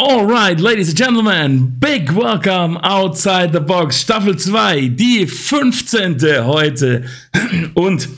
[0.00, 6.44] Alright, ladies and gentlemen, big welcome outside the box, Staffel 2, die 15.
[6.46, 7.04] heute.
[7.74, 8.08] Und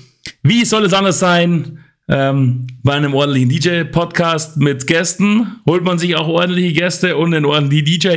[0.43, 1.79] wie soll es anders sein?
[2.07, 7.47] Ähm, bei einem ordentlichen DJ-Podcast mit Gästen holt man sich auch ordentliche Gäste und einen
[7.47, 8.17] ordentlichen DJ,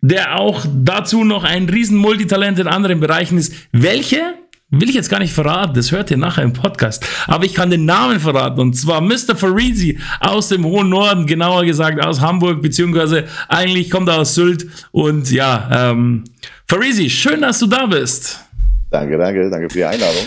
[0.00, 3.54] der auch dazu noch ein riesen Multitalent in anderen Bereichen ist.
[3.70, 4.39] Welche?
[4.72, 7.04] Will ich jetzt gar nicht verraten, das hört ihr nachher im Podcast.
[7.26, 9.34] Aber ich kann den Namen verraten und zwar Mr.
[9.34, 14.68] Farisi aus dem hohen Norden, genauer gesagt aus Hamburg, beziehungsweise eigentlich kommt er aus Sylt.
[14.92, 16.22] Und ja, ähm,
[16.68, 18.44] Farisi, schön, dass du da bist.
[18.90, 20.26] Danke, danke, danke für die Einladung.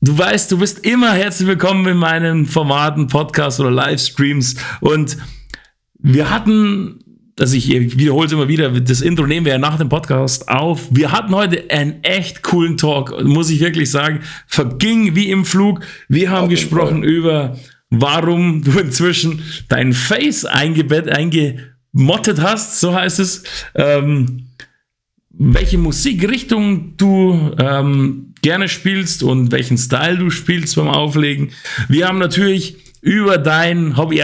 [0.00, 4.54] Du weißt, du bist immer herzlich willkommen in meinen Formaten, Podcasts oder Livestreams.
[4.80, 5.16] Und
[5.98, 7.03] wir hatten
[7.38, 10.86] also ich wiederhole es immer wieder, das Intro nehmen wir ja nach dem Podcast auf.
[10.90, 14.20] Wir hatten heute einen echt coolen Talk, muss ich wirklich sagen.
[14.46, 15.80] Verging wie im Flug.
[16.08, 17.10] Wir haben gesprochen Fall.
[17.10, 17.58] über,
[17.90, 23.42] warum du inzwischen dein Face eingebett, eingemottet hast, so heißt es.
[23.74, 24.50] Ähm,
[25.36, 31.50] welche Musikrichtung du ähm, gerne spielst und welchen Style du spielst beim Auflegen.
[31.88, 34.22] Wir haben natürlich über dein Hobby.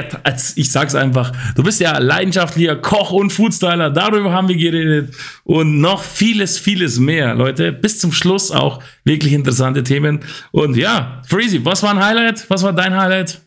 [0.56, 3.90] Ich sag's einfach, du bist ja leidenschaftlicher Koch und Foodstyler.
[3.90, 5.14] Darüber haben wir geredet
[5.44, 7.72] und noch vieles, vieles mehr, Leute.
[7.72, 10.20] Bis zum Schluss auch wirklich interessante Themen.
[10.50, 12.48] Und ja, Freezy, was war ein Highlight?
[12.48, 13.42] Was war dein Highlight?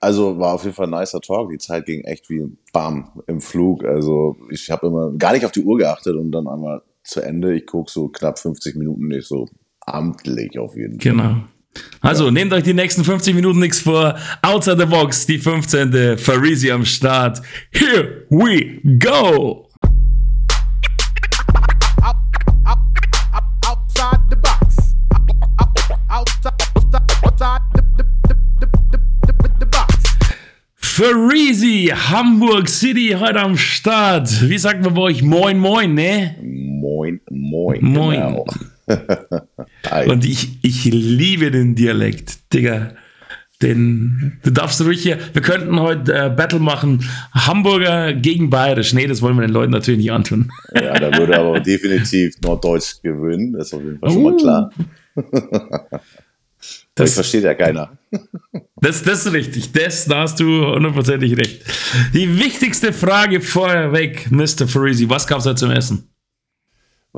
[0.00, 1.50] Also war auf jeden Fall ein nicer Talk.
[1.50, 3.84] Die Zeit ging echt wie bam im Flug.
[3.84, 7.54] Also ich habe immer gar nicht auf die Uhr geachtet und dann einmal zu Ende.
[7.54, 9.50] Ich gucke so knapp 50 Minuten nicht so
[9.80, 11.12] amtlich auf jeden Fall.
[11.12, 11.36] Genau.
[12.00, 12.30] Also ja.
[12.30, 14.16] nehmt euch die nächsten 50 Minuten nichts vor.
[14.42, 16.18] Outside the Box, die 15.
[16.18, 17.40] Farisi am Start.
[17.72, 19.68] Here we go!
[30.98, 34.28] Farisi, Hamburg City, heute am Start.
[34.48, 35.22] Wie sagt man bei euch?
[35.22, 36.34] Moin, moin, ne?
[36.42, 37.84] Moin, moin.
[37.84, 38.20] Moin.
[38.20, 38.44] Genau.
[40.06, 42.94] Und ich, ich liebe den Dialekt, Digga.
[43.60, 48.92] Den, du darfst ruhig hier, wir könnten heute äh, Battle machen, Hamburger gegen Bayerisch.
[48.92, 50.48] Nee, das wollen wir den Leuten natürlich nicht antun.
[50.72, 54.36] Ja, da würde aber definitiv Norddeutsch gewinnen, das ist auf jeden Fall schon mal uh.
[54.36, 54.70] klar.
[56.94, 57.96] Das, das versteht ja keiner.
[58.80, 61.62] Das, das ist richtig, das, da hast du hundertprozentig recht.
[62.12, 64.66] Die wichtigste Frage vorweg, Mr.
[64.66, 66.10] Farisi, was gab es heute zum Essen?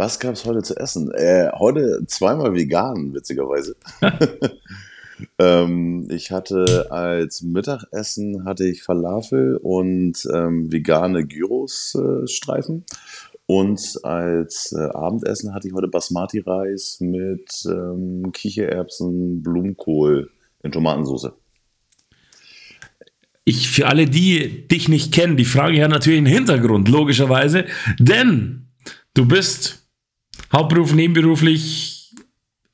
[0.00, 1.12] Was gab es heute zu essen?
[1.12, 3.76] Äh, heute zweimal vegan, witzigerweise.
[5.38, 12.78] ähm, ich hatte als Mittagessen hatte ich Falafel und ähm, vegane Gyros-Streifen.
[12.78, 20.30] Äh, und als äh, Abendessen hatte ich heute Basmati-Reis mit ähm, Kichererbsen, Blumenkohl
[20.62, 21.32] in Tomatensauce.
[23.44, 27.66] Ich, für alle, die dich nicht kennen, die Frage ja natürlich einen Hintergrund, logischerweise.
[27.98, 28.68] Denn
[29.12, 29.79] du bist
[30.52, 32.14] Hauptberuf, nebenberuflich,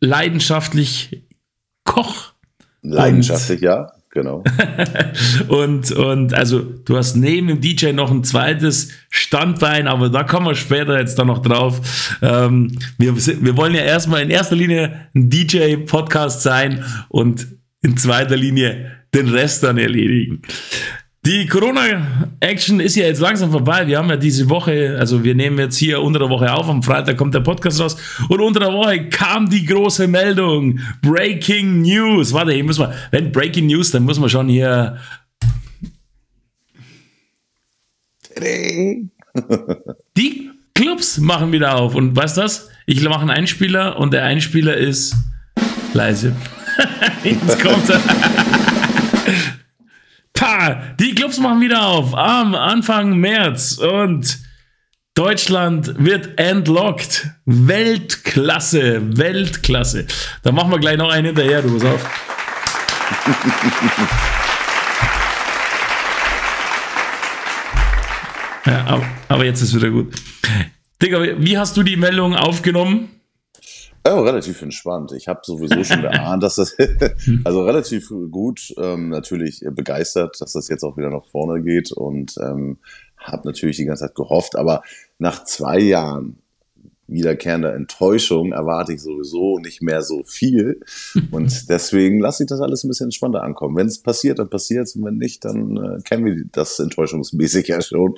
[0.01, 1.23] leidenschaftlich
[1.85, 2.33] Koch.
[2.83, 4.45] Leidenschaftlich, und, ja, genau.
[5.49, 10.47] und, und also du hast neben dem DJ noch ein zweites Standbein, aber da kommen
[10.47, 12.17] wir später jetzt dann noch drauf.
[12.23, 17.47] Ähm, wir, wir wollen ja erstmal in erster Linie ein DJ-Podcast sein und
[17.83, 20.43] in zweiter Linie den Rest dann erledigen.
[21.27, 23.85] Die Corona-Action ist ja jetzt langsam vorbei.
[23.89, 26.85] Wir haben ja diese Woche, also wir nehmen jetzt hier unter der Woche auf, am
[26.85, 27.97] Freitag kommt der Podcast raus
[28.29, 30.79] und unter der Woche kam die große Meldung.
[31.03, 32.33] Breaking News.
[32.33, 34.99] Warte, hier muss man, wenn Breaking News, dann muss man schon hier.
[40.17, 42.69] Die Clubs machen wieder auf und weißt du was?
[42.87, 45.17] Ich mache einen Einspieler und der Einspieler ist
[45.93, 46.37] leise.
[47.25, 48.01] jetzt kommt er.
[50.37, 54.39] Pa, die Clubs machen wieder auf am Anfang März und
[55.15, 57.27] Deutschland wird entlockt.
[57.47, 60.07] Weltklasse, Weltklasse.
[60.43, 62.07] Da machen wir gleich noch einen hinterher, du pass auf.
[68.67, 70.15] ja, aber, aber jetzt ist wieder gut.
[71.03, 73.16] Digga, wie hast du die Meldung aufgenommen?
[74.09, 75.13] Oh, relativ entspannt.
[75.13, 76.77] Ich habe sowieso schon geahnt, dass das,
[77.45, 82.37] also relativ gut, ähm, natürlich begeistert, dass das jetzt auch wieder nach vorne geht und
[82.41, 82.79] ähm,
[83.17, 84.83] habe natürlich die ganze Zeit gehofft, aber
[85.19, 86.39] nach zwei Jahren
[87.09, 90.81] wiederkehrender Enttäuschung erwarte ich sowieso nicht mehr so viel.
[91.31, 93.77] Und deswegen lasse ich das alles ein bisschen entspannter ankommen.
[93.77, 94.97] Wenn es passiert, dann passiert es.
[94.97, 98.15] Und wenn nicht, dann äh, kennen wir das enttäuschungsmäßig ja schon.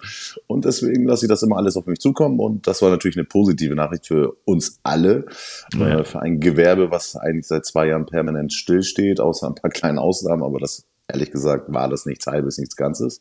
[0.47, 2.39] Und deswegen lasse ich das immer alles auf mich zukommen.
[2.39, 5.27] Und das war natürlich eine positive Nachricht für uns alle.
[5.75, 6.01] Ja.
[6.01, 9.99] Äh, für ein Gewerbe, was eigentlich seit zwei Jahren permanent stillsteht, außer ein paar kleinen
[9.99, 10.43] Ausnahmen.
[10.43, 13.21] Aber das ehrlich gesagt war das nichts halbes, nichts Ganzes.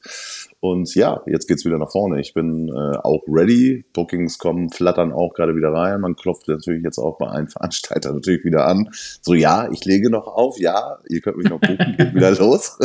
[0.60, 2.20] Und ja, jetzt geht's wieder nach vorne.
[2.20, 3.86] Ich bin äh, auch ready.
[3.94, 6.02] Bookings kommen, flattern auch gerade wieder rein.
[6.02, 8.90] Man klopft natürlich jetzt auch bei allen Veranstaltern natürlich wieder an.
[9.22, 10.60] So, ja, ich lege noch auf.
[10.60, 11.96] Ja, ihr könnt mich noch buchen.
[11.98, 12.78] geht wieder los.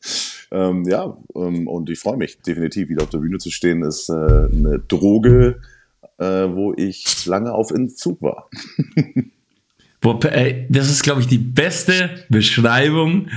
[0.50, 3.82] ähm, ja, ähm, und ich freue mich definitiv wieder auf der Bühne zu stehen.
[3.82, 5.60] Ist äh, eine Droge,
[6.18, 8.50] äh, wo ich lange auf Entzug war.
[10.02, 13.28] Ey, das ist, glaube ich, die beste Beschreibung,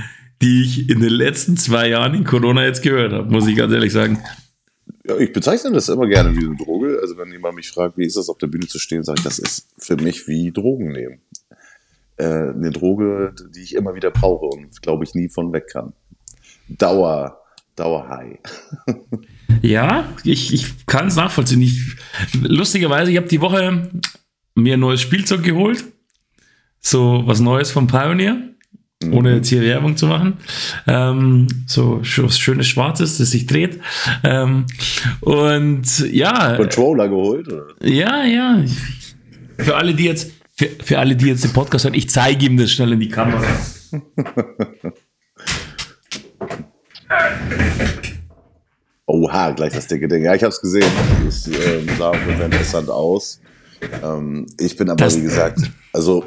[0.44, 3.72] die ich in den letzten zwei Jahren in Corona jetzt gehört habe, muss ich ganz
[3.72, 4.22] ehrlich sagen.
[5.06, 6.98] Ja, ich bezeichne das immer gerne wie eine Droge.
[7.00, 9.24] Also wenn jemand mich fragt, wie ist das auf der Bühne zu stehen, sage ich,
[9.24, 11.20] das ist für mich wie Drogen nehmen.
[12.16, 15.94] Äh, eine Droge, die ich immer wieder brauche und glaube ich nie von weg kann.
[16.68, 17.40] Dauer,
[17.74, 18.38] Dauerhigh.
[19.62, 21.62] ja, ich, ich kann es nachvollziehen.
[21.62, 21.96] Ich,
[22.42, 23.90] lustigerweise, ich habe die Woche
[24.54, 25.84] mir ein neues Spielzeug geholt
[26.84, 28.53] so was Neues vom Pioneer.
[29.12, 30.38] Ohne jetzt hier Werbung zu machen.
[30.86, 33.80] Ähm, so was schönes Schwarzes, das sich dreht.
[34.22, 34.66] Ähm,
[35.20, 36.56] und ja.
[36.56, 37.66] Controller geholt, oder?
[37.82, 38.64] Ja, ja.
[39.58, 42.56] Für alle, die jetzt, für, für alle, die jetzt den Podcast hören, ich zeige ihm
[42.56, 43.44] das schnell in die Kamera.
[49.06, 50.24] Oha, gleich das dicke Ding.
[50.24, 50.90] Ja, ich habe es gesehen.
[51.24, 53.40] Das äh, sah interessant aus.
[54.02, 55.60] Ähm, ich bin aber, das, wie gesagt,
[55.92, 56.24] also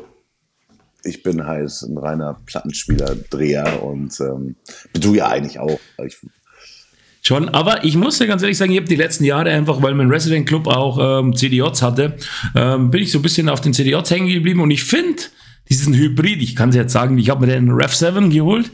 [1.04, 4.56] ich bin halt ein reiner Plattenspieler, Dreher und ähm,
[4.94, 5.80] du ja eigentlich auch.
[6.06, 6.18] Ich,
[7.24, 9.94] Schon, aber ich muss ja ganz ehrlich sagen, ich habe die letzten Jahre einfach, weil
[9.96, 12.16] mein Resident Club auch ähm, CDJs hatte,
[12.56, 15.24] ähm, bin ich so ein bisschen auf den CDJs hängen geblieben und ich finde
[15.70, 18.72] diesen Hybrid, ich kann es jetzt sagen, ich habe mir den Rev 7 geholt,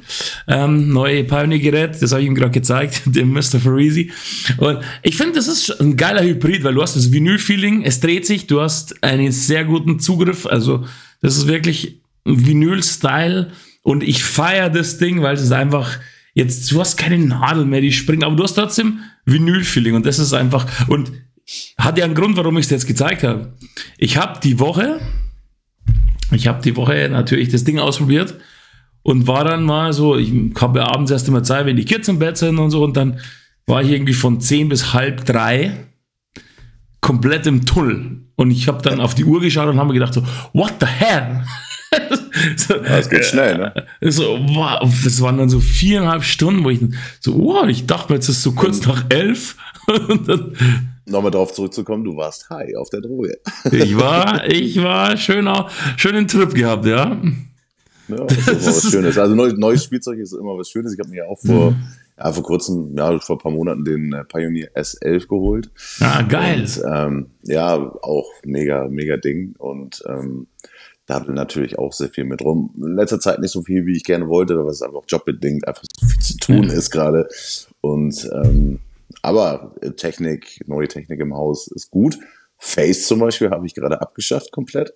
[0.48, 3.60] ähm, neue Pioneer-Gerät, das habe ich ihm gerade gezeigt, den Mr.
[3.60, 4.12] Farisi.
[4.58, 8.28] Und ich finde, das ist ein geiler Hybrid, weil du hast das Vinyl-Feeling, es dreht
[8.28, 10.86] sich, du hast einen sehr guten Zugriff, also
[11.22, 16.00] das ist wirklich Vinyl-Style und ich feiere das Ding, weil es ist einfach,
[16.34, 20.20] jetzt, du hast keine Nadel mehr, die springen, aber du hast trotzdem Vinyl-Feeling und das
[20.20, 21.12] ist einfach, und
[21.78, 23.54] hat ja einen Grund, warum ich es jetzt gezeigt habe.
[23.98, 25.00] Ich habe die Woche,
[26.32, 28.36] ich habe die Woche natürlich das Ding ausprobiert
[29.02, 32.08] und war dann mal so, ich habe ja abends erst immer Zeit, wenn die Kids
[32.08, 33.20] im Bett sind und so und dann
[33.66, 35.88] war ich irgendwie von 10 bis halb drei
[37.02, 38.22] komplett im Tunnel.
[38.36, 40.24] Und ich habe dann auf die Uhr geschaut und habe mir gedacht so,
[40.54, 41.44] what the hell?
[42.58, 43.74] So, ja, das geht schnell, ne?
[44.02, 46.80] So, wow, das waren dann so viereinhalb Stunden, wo ich
[47.20, 49.58] so, wow, ich dachte mir, jetzt ist so kurz nach elf.
[51.06, 53.38] Nochmal drauf zurückzukommen, du warst high auf der Droge.
[53.72, 57.18] ich war, ich war schöner, schönen Trip gehabt, ja.
[58.08, 59.18] Ja, das ist immer was Schönes.
[59.18, 60.94] Also neues, neues Spielzeug ist immer was Schönes.
[60.94, 61.84] Ich habe mir ja auch vor, mhm.
[62.18, 65.72] ja, vor kurzem, ja, vor ein paar Monaten den äh, Pioneer S11 geholt.
[66.00, 66.62] Ah, geil.
[66.62, 69.56] Und, ähm, ja, auch mega, mega Ding.
[69.58, 70.48] Und ähm,
[71.06, 72.74] da hatten wir natürlich auch sehr viel mit rum.
[72.78, 75.84] In letzter Zeit nicht so viel, wie ich gerne wollte, weil es einfach jobbedingt einfach
[76.00, 77.28] so viel zu tun ist gerade.
[77.82, 78.80] Und ähm,
[79.22, 82.18] aber Technik, neue Technik im Haus ist gut.
[82.58, 84.94] Face zum Beispiel habe ich gerade abgeschafft komplett.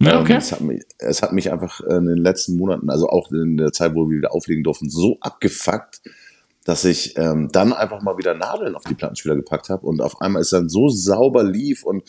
[0.00, 0.32] Ja, okay.
[0.32, 3.56] Ähm, es, hat mich, es hat mich einfach in den letzten Monaten, also auch in
[3.56, 6.02] der Zeit, wo wir wieder auflegen durften, so abgefuckt,
[6.64, 10.20] dass ich ähm, dann einfach mal wieder Nadeln auf die Plattenspieler gepackt habe und auf
[10.20, 12.02] einmal ist dann so sauber lief und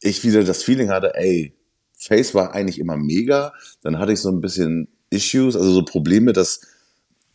[0.00, 1.54] ich wieder das Feeling hatte, ey,
[2.02, 3.52] Face war eigentlich immer mega.
[3.82, 6.60] Dann hatte ich so ein bisschen Issues, also so Probleme, dass,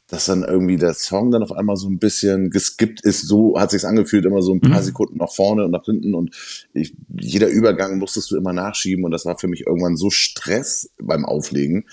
[0.08, 3.28] dass dann irgendwie der Song dann auf einmal so ein bisschen geskippt ist.
[3.28, 4.86] So hat sich's angefühlt, immer so ein paar mhm.
[4.86, 6.36] Sekunden nach vorne und nach hinten und
[6.74, 10.90] ich, jeder Übergang musstest du immer nachschieben und das war für mich irgendwann so Stress
[11.02, 11.86] beim Auflegen,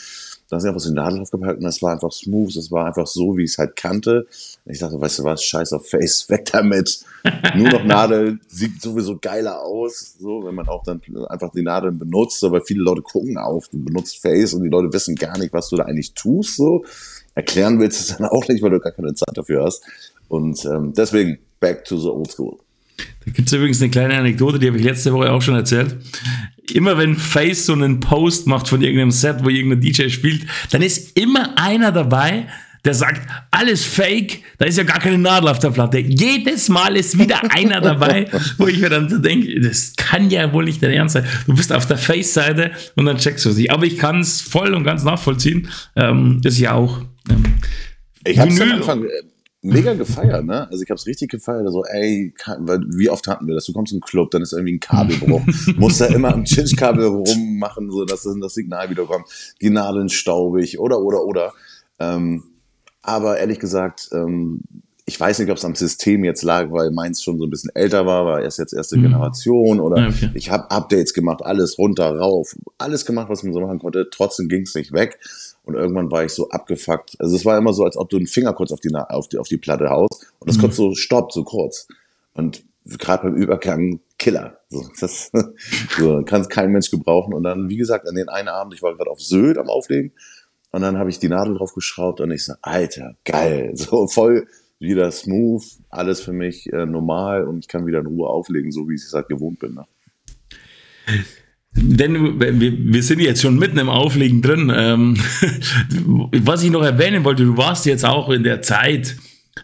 [0.54, 2.86] da hast du einfach so den Nadel draufgepackt und das war einfach smooth, das war
[2.86, 4.26] einfach so, wie ich es halt kannte.
[4.64, 7.00] Und ich dachte, weißt du was, scheiß auf Face, weg damit.
[7.56, 11.98] Nur noch Nadel, sieht sowieso geiler aus, so, wenn man auch dann einfach die Nadeln
[11.98, 15.52] benutzt, aber viele Leute gucken auf, du benutzt Face und die Leute wissen gar nicht,
[15.52, 16.84] was du da eigentlich tust, so.
[17.34, 19.82] Erklären willst du es dann auch nicht, weil du gar keine Zeit dafür hast.
[20.28, 22.58] Und ähm, deswegen, back to the old school.
[22.96, 25.96] Da gibt es übrigens eine kleine Anekdote, die habe ich letzte Woche auch schon erzählt.
[26.72, 30.82] Immer wenn Face so einen Post macht von irgendeinem Set, wo irgendein DJ spielt, dann
[30.82, 32.46] ist immer einer dabei,
[32.84, 35.98] der sagt, alles fake, da ist ja gar keine Nadel auf der Platte.
[35.98, 40.52] Jedes Mal ist wieder einer dabei, wo ich mir dann so denke, das kann ja
[40.52, 41.24] wohl nicht dein Ernst sein.
[41.46, 43.70] Du bist auf der Face-Seite und dann checkst du dich.
[43.72, 45.68] Aber ich kann es voll und ganz nachvollziehen.
[45.96, 47.00] Ähm, das ist ja auch.
[47.30, 47.44] Ähm,
[48.26, 49.04] ich habe am Anfang,
[49.64, 50.68] mega gefeiert, ne?
[50.70, 51.66] Also ich habe es richtig gefeiert.
[51.66, 52.34] Also, ey,
[52.88, 53.64] wie oft hatten wir das?
[53.64, 55.42] Du kommst in einen Club, dann ist irgendwie ein Kabelbruch.
[55.76, 59.26] Musst da immer am Chinch-Kabel rummachen, so dass das Signal wieder kommt.
[59.60, 61.52] Die Nadeln staubig oder, oder, oder.
[61.98, 62.44] Ähm,
[63.02, 64.60] aber ehrlich gesagt, ähm,
[65.06, 67.70] ich weiß nicht, ob es am System jetzt lag, weil meins schon so ein bisschen
[67.74, 69.02] älter war, war erst jetzt erste mhm.
[69.02, 70.30] Generation oder okay.
[70.34, 74.08] ich habe Updates gemacht, alles runter, rauf, alles gemacht, was man so machen konnte.
[74.10, 75.18] Trotzdem ging es nicht weg.
[75.64, 77.16] Und irgendwann war ich so abgefuckt.
[77.18, 79.38] Also es war immer so, als ob du einen Finger kurz auf die, auf die,
[79.38, 80.62] auf die Platte haust und das mhm.
[80.62, 81.86] kurz so stoppt, so kurz.
[82.32, 84.58] Und gerade beim Übergang Killer.
[84.70, 85.30] So, das
[85.98, 87.34] so, kann kein Mensch gebrauchen.
[87.34, 90.12] Und dann, wie gesagt, an den einen Abend, ich war gerade auf Sylt am Auflegen
[90.70, 94.48] und dann habe ich die Nadel drauf geschraubt und ich so, Alter, geil, so voll
[94.84, 98.88] wieder smooth, alles für mich äh, normal und ich kann wieder in Ruhe auflegen, so
[98.88, 99.74] wie ich es halt gewohnt bin.
[99.74, 99.84] Ne?
[101.76, 104.72] Denn wir, wir sind jetzt schon mitten im Auflegen drin.
[104.74, 105.16] Ähm,
[106.44, 109.16] was ich noch erwähnen wollte, du warst jetzt auch in der Zeit,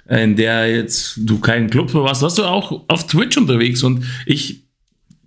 [0.09, 4.05] in der jetzt du keinen Club mehr warst, warst du auch auf Twitch unterwegs und
[4.27, 4.70] ich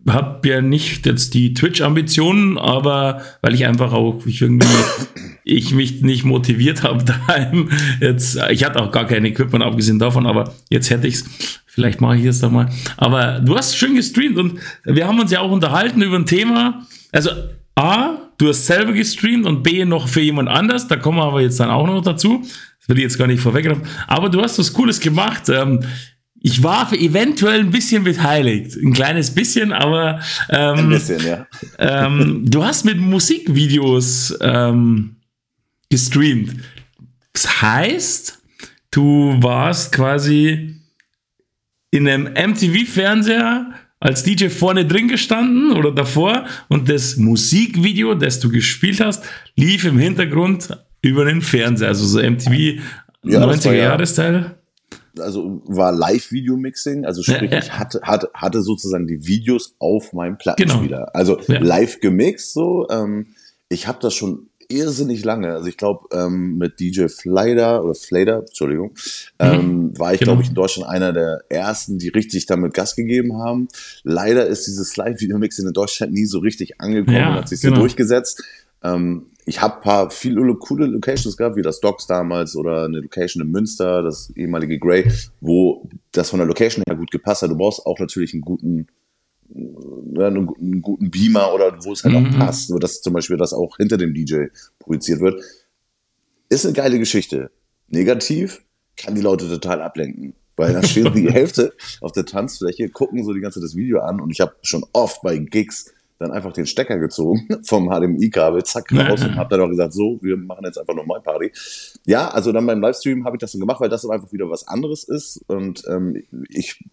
[0.07, 4.67] habe ja nicht jetzt die Twitch-Ambitionen, aber weil ich einfach auch ich irgendwie
[5.45, 7.69] ich mich nicht motiviert habe daheim.
[7.99, 11.25] Jetzt, ich hatte auch gar kein Equipment abgesehen davon, aber jetzt hätte ich es.
[11.65, 12.69] Vielleicht mache ich es doch mal.
[12.97, 16.85] Aber du hast schön gestreamt und wir haben uns ja auch unterhalten über ein Thema.
[17.11, 17.31] Also
[17.73, 20.87] A, du hast selber gestreamt und B, noch für jemand anders.
[20.87, 22.43] Da kommen wir aber jetzt dann auch noch dazu.
[22.79, 23.83] Das will ich jetzt gar nicht vorweggreifen.
[24.07, 25.49] Aber du hast was Cooles gemacht.
[25.49, 25.79] Ähm,
[26.45, 28.75] ich war eventuell ein bisschen beteiligt.
[28.75, 30.19] Ein kleines bisschen, aber.
[30.49, 31.47] Ähm, ein bisschen, ja.
[31.79, 35.15] ähm, du hast mit Musikvideos ähm,
[35.89, 36.55] gestreamt.
[37.31, 38.39] Das heißt,
[38.91, 40.75] du warst quasi
[41.91, 48.49] in einem MTV-Fernseher als DJ vorne drin gestanden oder davor und das Musikvideo, das du
[48.49, 49.23] gespielt hast,
[49.55, 52.81] lief im Hintergrund über den Fernseher, also so MTV
[53.23, 54.57] ja, 90er-Jahres-Teil
[55.19, 57.59] also war Live-Video-Mixing, also sprich, ja, ja.
[57.59, 60.97] ich hatte, hatte, hatte sozusagen die Videos auf meinem Plattenspieler.
[60.97, 61.11] Genau.
[61.13, 61.59] Also ja.
[61.59, 62.87] live gemixt so.
[62.89, 63.27] Ähm,
[63.69, 65.53] ich habe das schon irrsinnig lange.
[65.53, 68.93] Also ich glaube, ähm, mit DJ Flader oder Flader, Entschuldigung,
[69.39, 69.99] ähm, mhm.
[69.99, 70.31] war ich, genau.
[70.31, 73.67] glaube ich, in Deutschland einer der ersten, die richtig damit Gas gegeben haben.
[74.03, 77.75] Leider ist dieses Live-Video-Mixing in Deutschland nie so richtig angekommen ja, und hat sich genau.
[77.75, 78.43] so durchgesetzt.
[78.83, 83.43] Ähm, ich habe paar viele coole Locations gehabt, wie das Docks damals oder eine Location
[83.43, 85.11] in Münster, das ehemalige Grey,
[85.41, 87.51] wo das von der Location her gut gepasst hat.
[87.51, 88.87] Du brauchst auch natürlich einen guten,
[90.15, 92.27] ja, einen, guten Beamer oder wo es halt mhm.
[92.27, 94.45] auch passt, nur dass zum Beispiel das auch hinter dem DJ
[94.79, 95.43] projiziert wird.
[96.49, 97.51] Ist eine geile Geschichte.
[97.89, 98.63] Negativ
[98.95, 100.35] kann die Leute total ablenken.
[100.55, 104.01] Weil da steht die Hälfte auf der Tanzfläche, gucken so die ganze Zeit das Video
[104.01, 105.91] an und ich habe schon oft bei Gigs
[106.23, 110.19] dann einfach den Stecker gezogen vom HDMI-Kabel, zack, raus und hab dann auch gesagt, so,
[110.21, 111.51] wir machen jetzt einfach nochmal Party.
[112.05, 114.67] Ja, also dann beim Livestream habe ich das dann gemacht, weil das einfach wieder was
[114.67, 116.83] anderes ist und ähm, ich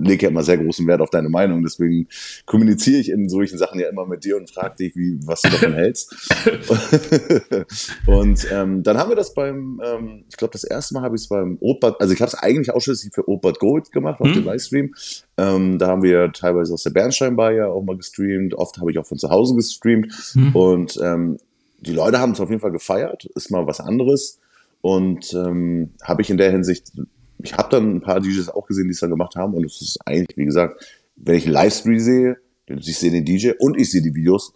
[0.00, 2.08] lege ja immer sehr großen Wert auf deine Meinung, deswegen
[2.46, 5.50] kommuniziere ich in solchen Sachen ja immer mit dir und frage dich, wie, was du
[5.50, 6.14] davon hältst.
[8.06, 11.22] und ähm, dann haben wir das beim, ähm, ich glaube, das erste Mal habe ich
[11.22, 14.34] es beim Opert, also ich habe es eigentlich ausschließlich für Opert Gold gemacht auf mhm.
[14.34, 14.94] dem Livestream.
[15.38, 18.54] Ähm, da haben wir teilweise aus der Bernsteinbar ja auch mal gestreamt.
[18.54, 20.32] Oft habe ich auch von zu Hause gestreamt.
[20.34, 20.56] Mhm.
[20.56, 21.38] Und ähm,
[21.80, 23.24] die Leute haben es auf jeden Fall gefeiert.
[23.34, 24.38] Ist mal was anderes.
[24.80, 26.92] Und ähm, habe ich in der Hinsicht,
[27.38, 29.54] ich habe dann ein paar DJs auch gesehen, die es dann gemacht haben.
[29.54, 30.84] Und es ist eigentlich, wie gesagt,
[31.16, 32.36] wenn ich Livestream sehe,
[32.66, 34.54] ich sehe den DJ und ich sehe die Videos,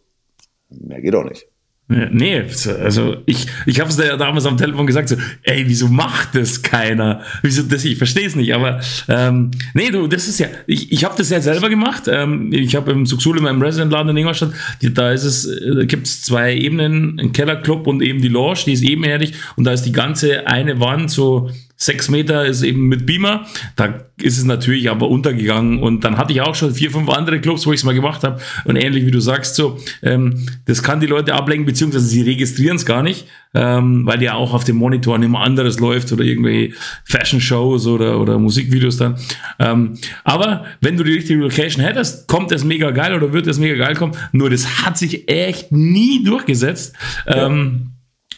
[0.71, 1.47] mehr geht auch nicht.
[1.89, 2.43] Nee,
[2.83, 6.63] also ich, ich habe es ja damals am Telefon gesagt, so, ey, wieso macht das
[6.63, 7.21] keiner?
[7.43, 7.85] Wieso das?
[7.85, 11.31] Ich verstehe es nicht, aber ähm, nee, du, das ist ja, ich, ich habe das
[11.31, 12.09] ja selber gemacht.
[12.09, 14.51] Ähm, ich habe im Suxul in meinem Resident-Laden in Ingolstadt,
[14.83, 18.73] da ist es, da gibt es zwei Ebenen, ein Kellerclub und eben die Lounge, die
[18.73, 23.05] ist ebenerdig und da ist die ganze eine Wand so Sechs Meter ist eben mit
[23.05, 23.47] Beamer.
[23.77, 25.83] Da ist es natürlich aber untergegangen.
[25.83, 28.25] Und dann hatte ich auch schon vier, fünf andere Clubs, wo ich es mal gemacht
[28.25, 28.41] habe.
[28.65, 32.77] Und ähnlich wie du sagst, so, ähm, das kann die Leute ablenken, beziehungsweise sie registrieren
[32.77, 36.75] es gar nicht, ähm, weil ja auch auf dem Monitor immer anderes läuft oder irgendwelche
[37.05, 39.17] Fashion-Shows oder, oder Musikvideos dann.
[39.59, 43.59] Ähm, aber wenn du die richtige Location hättest, kommt es mega geil oder wird es
[43.59, 44.17] mega geil kommen.
[44.33, 46.95] Nur das hat sich echt nie durchgesetzt.
[47.27, 47.47] Ja.
[47.47, 47.91] Ähm,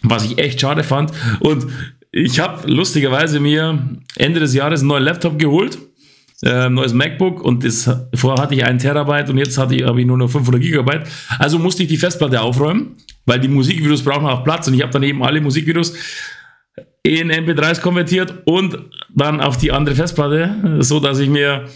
[0.03, 1.13] was ich echt schade fand.
[1.41, 1.67] Und
[2.25, 3.79] ich habe lustigerweise mir
[4.17, 5.79] Ende des Jahres einen neuen Laptop geholt,
[6.43, 10.01] äh, neues MacBook und das, vorher hatte ich einen Terabyte und jetzt hatte ich, habe
[10.01, 11.07] ich nur noch 500 Gigabyte.
[11.39, 12.97] Also musste ich die Festplatte aufräumen,
[13.27, 15.95] weil die Musikvideos brauchen auch Platz und ich habe dann eben alle Musikvideos
[17.03, 18.79] in MP3s konvertiert und
[19.15, 21.67] dann auf die andere Festplatte, so dass ich mir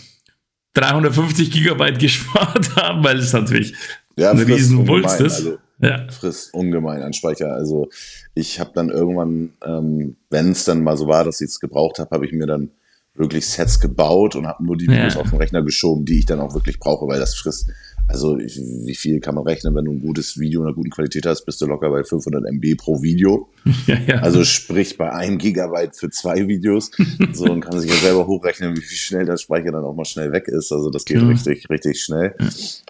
[0.75, 3.75] 350 Gigabyte gespart habe, weil es natürlich
[4.16, 5.37] ja, ein riesen Wulst ist.
[5.37, 6.06] Also, ja.
[6.08, 7.52] Frisst ungemein an Speicher.
[7.52, 7.88] Also
[8.34, 11.98] ich habe dann irgendwann, ähm, wenn es dann mal so war, dass ich es gebraucht
[11.98, 12.70] habe, habe ich mir dann
[13.14, 15.20] wirklich Sets gebaut und habe nur die Videos ja.
[15.20, 17.68] auf den Rechner geschoben, die ich dann auch wirklich brauche, weil das frisst
[18.08, 21.26] Also wie viel kann man rechnen, wenn du ein gutes Video in einer guten Qualität
[21.26, 23.48] hast, bist du locker bei 500 MB pro Video.
[23.86, 24.14] Ja, ja.
[24.20, 26.90] Also sprich bei einem Gigabyte für zwei Videos.
[27.32, 30.32] so und kann sich ja selber hochrechnen, wie schnell der Speicher dann auch mal schnell
[30.32, 30.72] weg ist.
[30.72, 31.26] Also das geht ja.
[31.26, 32.34] richtig, richtig schnell.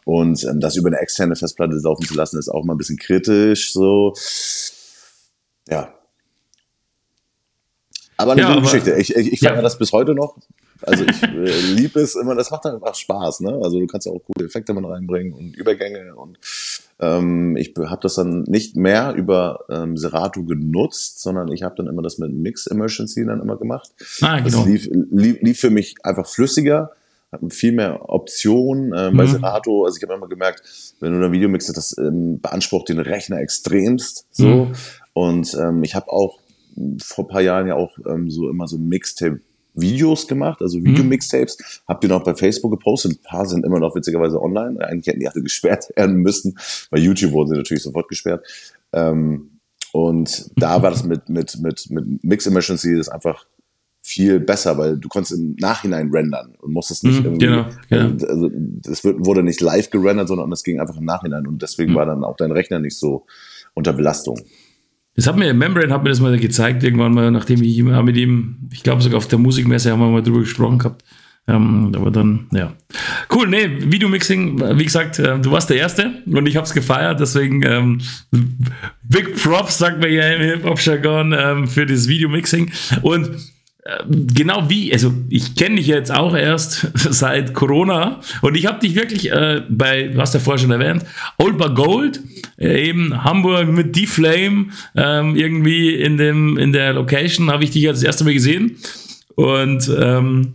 [0.04, 2.99] Und ähm, das über eine externe Festplatte laufen zu lassen, ist auch mal ein bisschen
[2.99, 3.72] kritisch.
[3.72, 4.12] So
[5.69, 5.95] ja,
[8.23, 8.95] aber eine ja, gute aber, Geschichte.
[8.95, 9.62] Ich, ich, ich feiere ja.
[9.62, 10.37] das bis heute noch.
[10.83, 13.59] Also ich äh, liebe es immer, das macht einfach Spaß, ne?
[13.62, 16.38] Also du kannst ja auch coole Effekte mit reinbringen und Übergänge und
[17.00, 21.87] ähm, ich habe das dann nicht mehr über ähm, Serato genutzt, sondern ich habe dann
[21.87, 23.90] immer das mit Mix Emergency dann immer gemacht.
[24.21, 24.59] Ah, genau.
[24.59, 26.92] Das lief, lief, lief für mich einfach flüssiger,
[27.49, 29.31] viel mehr Optionen äh, bei mhm.
[29.31, 29.85] Serato.
[29.85, 30.62] Also ich habe immer gemerkt,
[31.00, 34.66] wenn du ein Video mixst, das ähm, beansprucht den Rechner extremst so.
[34.66, 34.73] Mhm.
[35.12, 36.38] Und ähm, ich habe auch
[37.02, 39.40] vor paar Jahren ja auch ähm, so immer so Mixtape
[39.75, 40.85] Videos gemacht, also mhm.
[40.85, 41.64] Videomixtapes, mhm.
[41.88, 43.12] hab die noch bei Facebook gepostet.
[43.12, 44.81] Ein paar sind immer noch witzigerweise online.
[44.85, 46.59] Eigentlich hätten die alle gesperrt werden müssen.
[46.90, 48.45] Bei YouTube wurden sie natürlich sofort gesperrt.
[48.92, 49.61] Ähm,
[49.92, 53.47] und da war das mit, mit, mit, mit Mix Emergency das einfach
[54.04, 58.26] viel besser, weil du konntest im Nachhinein rendern und musstest nicht mhm, irgendwie, genau, genau.
[58.26, 58.50] also
[58.90, 61.97] es wurde nicht live gerendert, sondern es ging einfach im Nachhinein und deswegen mhm.
[61.97, 63.26] war dann auch dein Rechner nicht so
[63.75, 64.40] unter Belastung.
[65.14, 68.69] Das hat mir, Membrane hat mir das mal gezeigt, irgendwann mal, nachdem ich mit ihm,
[68.73, 71.04] ich glaube sogar auf der Musikmesse haben wir mal drüber gesprochen gehabt.
[71.49, 72.73] Ähm, aber dann, ja.
[73.35, 77.19] Cool, nee, Videomixing, wie gesagt, äh, du warst der Erste und ich habe es gefeiert,
[77.19, 78.00] deswegen ähm,
[79.02, 82.71] Big Props, sagt man ja im Hip-Hop-Jargon, ähm, für das Videomixing.
[83.02, 83.31] Und
[84.07, 88.95] genau wie, also ich kenne dich jetzt auch erst seit Corona und ich habe dich
[88.95, 91.05] wirklich äh, bei, du hast ja vorher schon erwähnt,
[91.39, 92.21] Old Bar Gold,
[92.59, 97.83] äh, eben Hamburg mit D-Flame, ähm, irgendwie in, dem, in der Location habe ich dich
[97.83, 98.77] ja das erste Mal gesehen
[99.35, 100.53] und ähm,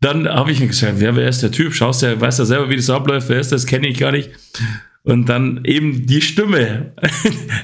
[0.00, 1.74] dann habe ich mir gesagt, wer, wer ist der Typ?
[1.74, 3.66] Schaust ja, weißt ja selber, wie das abläuft, wer ist das?
[3.66, 4.30] Kenne ich gar nicht.
[5.04, 6.94] Und dann eben die Stimme.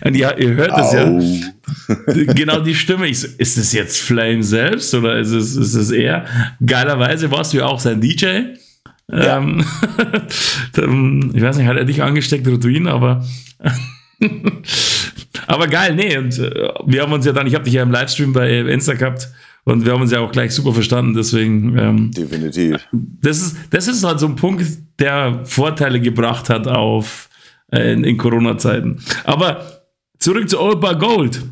[0.04, 2.32] Und ja, ihr hört es ja.
[2.34, 3.06] genau die Stimme.
[3.06, 6.26] Ich so, ist es jetzt Flame selbst oder ist es, ist es er?
[6.64, 8.26] Geilerweise warst du ja auch sein DJ.
[9.10, 9.38] Ja.
[9.38, 9.64] Ähm,
[11.34, 13.24] ich weiß nicht, hat er dich angesteckt oder du ihn, aber.
[15.46, 16.18] aber geil, nee.
[16.18, 18.92] Und äh, wir haben uns ja dann, ich habe dich ja im Livestream bei Insta
[18.92, 19.30] gehabt.
[19.64, 21.78] Und wir haben uns ja auch gleich super verstanden, deswegen.
[21.78, 22.86] Ähm, Definitiv.
[22.92, 24.62] Das ist, das ist halt so ein Punkt,
[24.98, 27.29] der Vorteile gebracht hat auf
[27.72, 29.00] in, in Corona-Zeiten.
[29.24, 29.82] Aber
[30.18, 31.42] zurück zu Olpa Gold.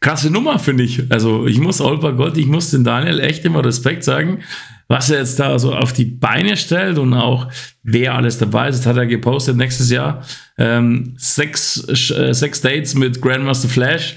[0.00, 1.10] Krasse Nummer, finde ich.
[1.12, 4.40] Also, ich muss Olpa Gold, ich muss den Daniel echt immer Respekt sagen,
[4.88, 7.48] was er jetzt da so auf die Beine stellt und auch
[7.84, 8.84] wer alles dabei ist.
[8.84, 10.24] Hat er gepostet nächstes Jahr.
[10.58, 14.16] Ähm, sechs, äh, sechs Dates mit Grandmaster Flash.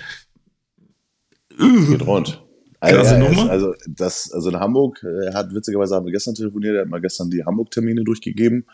[1.57, 2.41] Geht rund.
[2.79, 3.49] Also, Nummer.
[3.49, 7.01] also, das, also in Hamburg, er hat witzigerweise haben wir gestern telefoniert, er hat mal
[7.01, 8.65] gestern die Hamburg-Termine durchgegeben.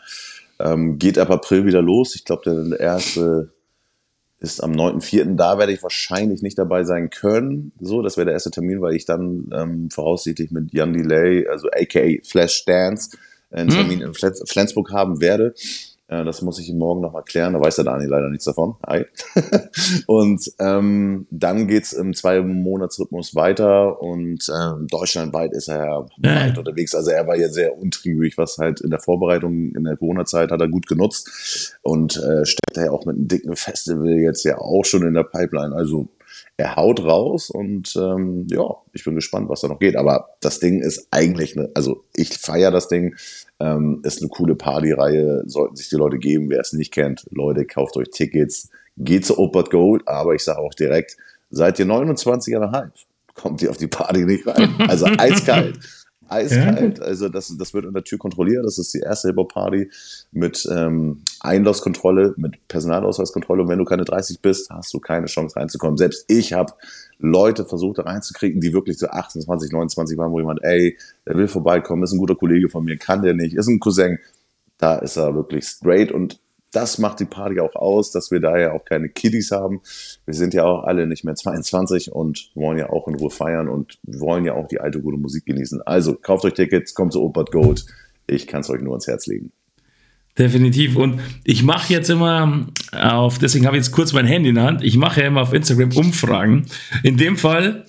[0.62, 2.14] Ähm, geht ab April wieder los.
[2.14, 3.52] Ich glaube, der erste
[4.38, 5.36] ist am 9.4.
[5.36, 7.72] Da werde ich wahrscheinlich nicht dabei sein können.
[7.80, 11.68] So, das wäre der erste Termin, weil ich dann ähm, voraussichtlich mit Jan Delay, also
[11.68, 13.16] aka Flash Dance,
[13.50, 13.76] einen hm.
[13.76, 14.06] Termin hm.
[14.08, 15.54] in Flensburg haben werde.
[16.08, 17.54] Äh, das muss ich ihm morgen nochmal klären.
[17.54, 18.76] Da weiß der Dani leider nichts davon.
[18.86, 19.04] Hi.
[20.06, 26.94] und ähm, dann geht's im Zwei-Monats-Rhythmus weiter und äh, deutschlandweit ist er ja weit unterwegs.
[26.94, 30.60] Also er war ja sehr untriebig, was halt in der Vorbereitung in der Corona-Zeit hat
[30.60, 34.58] er gut genutzt und äh, steckt er ja auch mit einem dicken Festival jetzt ja
[34.58, 35.74] auch schon in der Pipeline.
[35.74, 36.08] Also
[36.62, 39.96] er haut raus und ähm, ja, ich bin gespannt, was da noch geht.
[39.96, 43.16] Aber das Ding ist eigentlich, eine, also ich feiere das Ding,
[43.58, 46.50] ähm, ist eine coole Partyreihe, sollten sich die Leute geben.
[46.50, 50.60] Wer es nicht kennt, Leute, kauft euch Tickets, geht zu Opert Gold, aber ich sage
[50.60, 51.16] auch direkt,
[51.50, 52.90] seid ihr 29,5,
[53.34, 54.74] kommt ihr auf die Party nicht rein.
[54.88, 55.78] Also eiskalt.
[56.32, 56.98] Eiskalt.
[56.98, 57.04] Ja.
[57.04, 58.64] Also das, das wird an der Tür kontrolliert.
[58.64, 59.90] Das ist die erste Hip-Hop-Party
[60.32, 63.62] mit ähm, Einlasskontrolle, mit Personalausweiskontrolle.
[63.62, 65.96] Und wenn du keine 30 bist, hast du keine Chance reinzukommen.
[65.96, 66.72] Selbst ich habe
[67.18, 71.48] Leute versucht da reinzukriegen, die wirklich so 28, 29 waren, wo jemand, ey, der will
[71.48, 74.18] vorbeikommen, ist ein guter Kollege von mir, kann der nicht, ist ein Cousin.
[74.78, 76.40] Da ist er wirklich straight und
[76.72, 79.82] das macht die Party auch aus, dass wir da ja auch keine Kiddies haben.
[80.24, 83.68] Wir sind ja auch alle nicht mehr 22 und wollen ja auch in Ruhe feiern
[83.68, 85.82] und wollen ja auch die alte gute Musik genießen.
[85.82, 87.86] Also kauft euch Tickets, kommt zu Opert Gold.
[88.26, 89.52] Ich kann es euch nur ans Herz legen.
[90.38, 90.96] Definitiv.
[90.96, 94.64] Und ich mache jetzt immer auf, deswegen habe ich jetzt kurz mein Handy in der
[94.64, 96.66] Hand, ich mache ja immer auf Instagram Umfragen.
[97.02, 97.84] In dem Fall,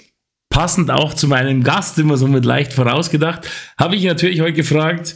[0.50, 5.16] passend auch zu meinem Gast, immer so mit leicht vorausgedacht, habe ich natürlich heute gefragt,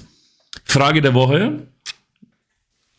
[0.63, 1.67] Frage der Woche.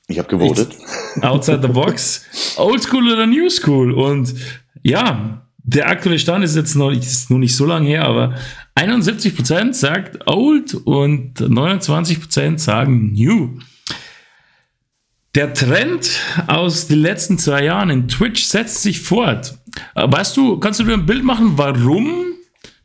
[0.09, 0.75] Ich habe gewotet.
[1.21, 2.25] Outside the Box.
[2.57, 3.93] Old School oder New School?
[3.93, 4.35] Und
[4.83, 8.35] ja, der aktuelle Stand ist jetzt noch, ist noch nicht so lange her, aber
[8.75, 13.59] 71% sagt Old und 29% sagen New.
[15.35, 16.11] Der Trend
[16.47, 19.59] aus den letzten zwei Jahren in Twitch setzt sich fort.
[19.95, 22.25] Weißt du, kannst du dir ein Bild machen, warum,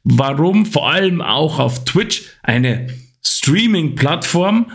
[0.03, 2.87] warum vor allem auch auf Twitch eine
[3.23, 4.71] Streaming-Plattform,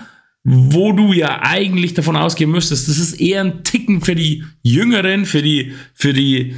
[0.51, 5.27] wo du ja eigentlich davon ausgehen müsstest, das ist eher ein Ticken für die Jüngeren,
[5.27, 6.57] für die, für die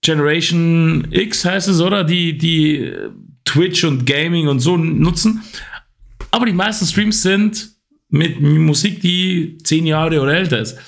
[0.00, 2.02] Generation X heißt es, oder?
[2.02, 2.92] Die, die
[3.44, 5.42] Twitch und Gaming und so nutzen.
[6.30, 7.72] Aber die meisten Streams sind
[8.08, 10.78] mit Musik, die zehn Jahre oder älter ist.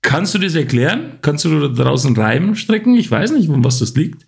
[0.00, 1.18] Kannst du das erklären?
[1.20, 2.94] Kannst du da draußen Reimen strecken?
[2.96, 4.27] Ich weiß nicht, um was das liegt.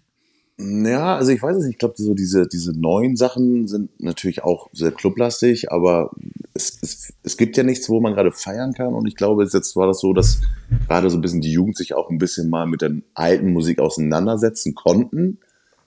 [0.62, 1.74] Ja, also ich weiß es nicht.
[1.74, 6.10] Ich glaube, so diese, diese neuen Sachen sind natürlich auch sehr clublastig, aber
[6.52, 8.92] es, es, es gibt ja nichts, wo man gerade feiern kann.
[8.92, 10.40] Und ich glaube, jetzt war das so, dass
[10.86, 13.78] gerade so ein bisschen die Jugend sich auch ein bisschen mal mit der alten Musik
[13.78, 15.38] auseinandersetzen konnten.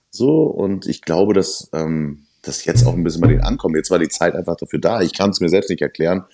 [0.10, 3.76] So, und ich glaube, dass ähm, das jetzt auch ein bisschen bei denen ankommt.
[3.76, 5.02] Jetzt war die Zeit einfach dafür da.
[5.02, 6.26] Ich kann es mir selbst nicht erklären.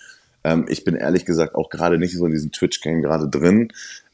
[0.44, 3.72] Ähm, ich bin ehrlich gesagt auch gerade nicht so in diesem Twitch-Game gerade drin.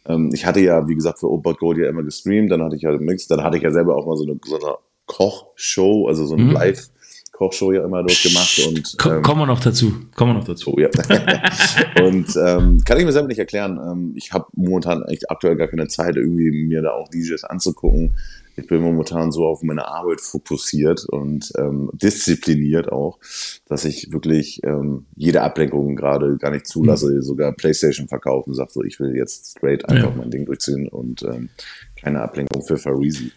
[0.09, 2.83] Ähm, ich hatte ja, wie gesagt, für Obot Gold ja immer gestreamt, dann hatte ich
[2.83, 6.27] ja Mix, dann hatte ich ja selber auch mal so eine, so eine Kochshow, also
[6.27, 6.53] so eine mhm.
[6.53, 6.91] Live-
[7.33, 10.73] Kochshow ja immer dort gemacht und ähm, kommen wir noch dazu, kommen wir noch dazu.
[10.73, 10.89] Oh, ja.
[12.03, 13.79] und ähm, kann ich mir selber nicht erklären.
[13.79, 18.15] Ähm, ich habe momentan echt aktuell gar keine Zeit, irgendwie mir da auch DJs anzugucken
[18.57, 23.19] ich bin momentan so auf meine Arbeit fokussiert und ähm, diszipliniert auch,
[23.67, 27.23] dass ich wirklich ähm, jede Ablenkung gerade gar nicht zulasse, mhm.
[27.23, 30.17] sogar PlayStation verkaufen, sagt so, ich will jetzt straight einfach ja.
[30.17, 31.51] mein Ding durchziehen und ähm,
[32.01, 33.31] keine Ablenkung für Farisi.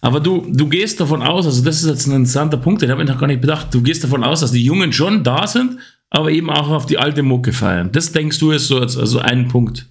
[0.00, 3.02] Aber du, du gehst davon aus, also das ist jetzt ein interessanter Punkt, den habe
[3.02, 5.78] ich noch gar nicht bedacht, du gehst davon aus, dass die Jungen schon da sind,
[6.10, 7.90] aber eben auch auf die alte Mucke feiern.
[7.92, 9.88] Das denkst du ist so als, also ein Punkt.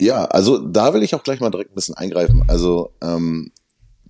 [0.00, 2.42] Ja, also da will ich auch gleich mal direkt ein bisschen eingreifen.
[2.48, 3.52] Also ähm,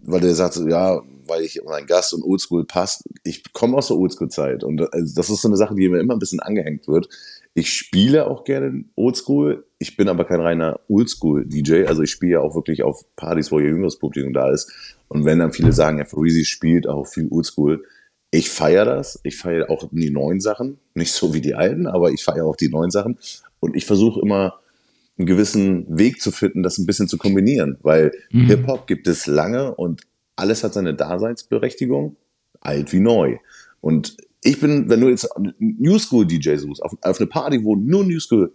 [0.05, 3.05] weil der sagt, ja, weil ich mein Gast und Oldschool passt.
[3.23, 6.15] Ich komme aus der Oldschool-Zeit und also das ist so eine Sache, die mir immer
[6.15, 7.09] ein bisschen angehängt wird.
[7.55, 12.41] Ich spiele auch gerne Oldschool, ich bin aber kein reiner Oldschool-DJ, also ich spiele ja
[12.41, 14.73] auch wirklich auf Partys, wo ihr jüngeres Publikum da ist.
[15.09, 17.85] Und wenn dann viele sagen, ja, Freezy spielt auch viel Oldschool,
[18.31, 22.11] ich feiere das, ich feiere auch die neuen Sachen, nicht so wie die alten, aber
[22.11, 23.19] ich feiere auch die neuen Sachen
[23.61, 24.62] und ich versuche immer
[25.19, 28.47] einen gewissen Weg zu finden, das ein bisschen zu kombinieren, weil mhm.
[28.47, 30.03] Hip-Hop gibt es lange und
[30.37, 32.17] alles hat seine Daseinsberechtigung,
[32.61, 33.37] alt wie neu.
[33.81, 37.77] Und ich bin, wenn du jetzt New School DJ suchst, auf, auf eine Party, wo
[37.77, 38.53] nur New School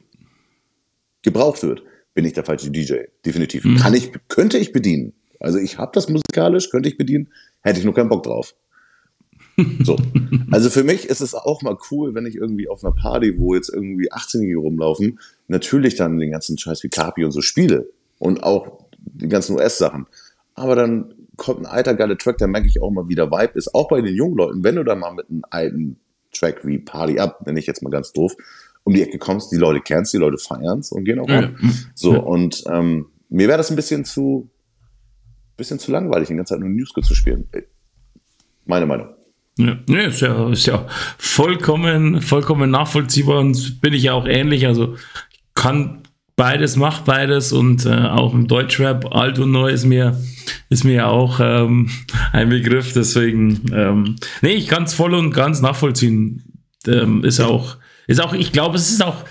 [1.22, 2.96] gebraucht wird, bin ich der falsche DJ.
[3.26, 3.64] Definitiv.
[3.64, 3.78] Mhm.
[3.78, 5.14] Kann ich, könnte ich bedienen.
[5.40, 8.56] Also ich habe das musikalisch, könnte ich bedienen, hätte ich nur keinen Bock drauf.
[9.84, 9.98] So.
[10.52, 13.56] Also für mich ist es auch mal cool, wenn ich irgendwie auf einer Party, wo
[13.56, 17.90] jetzt irgendwie 18-Jährige rumlaufen, natürlich dann den ganzen Scheiß wie Capi und so spiele.
[18.20, 20.06] Und auch die ganzen US-Sachen.
[20.54, 23.74] Aber dann kommt ein alter geiler Track, der merke ich auch mal wieder Vibe ist.
[23.74, 26.00] Auch bei den jungen Leuten, wenn du da mal mit einem alten
[26.34, 28.36] Track wie Party Up, nenne ich jetzt mal ganz doof,
[28.84, 31.52] um die Ecke kommst, die Leute kennst, die Leute feiern's und gehen auch ja.
[31.94, 32.20] So, ja.
[32.20, 34.50] und ähm, mir wäre das ein bisschen zu,
[35.58, 37.48] bisschen zu langweilig, die ganze Zeit nur Newsco zu spielen.
[38.66, 39.17] Meine Meinung.
[39.58, 40.86] Ja, nee, ist ja, ist ja
[41.18, 44.68] vollkommen, vollkommen nachvollziehbar und bin ich ja auch ähnlich.
[44.68, 44.96] Also
[45.56, 46.04] kann
[46.36, 50.22] beides, macht beides und äh, auch im Deutschrap alt und neu ist mir,
[50.70, 51.90] ist mir ja auch ähm,
[52.32, 52.94] ein Begriff.
[52.94, 56.44] Deswegen, ähm, nee, ich kann es voll und ganz nachvollziehen.
[56.88, 59.26] Ähm, ist auch, ist auch, ich glaube, es ist auch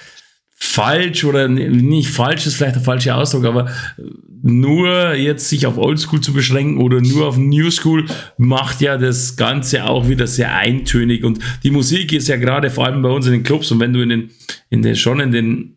[0.77, 3.71] falsch oder nicht falsch ist vielleicht der falsche Ausdruck, aber
[4.43, 8.05] nur jetzt sich auf Oldschool zu beschränken oder nur auf New School
[8.37, 12.85] macht ja das Ganze auch wieder sehr eintönig und die Musik ist ja gerade vor
[12.85, 14.31] allem bei uns in den Clubs und wenn du in den,
[14.69, 15.77] in den schon in den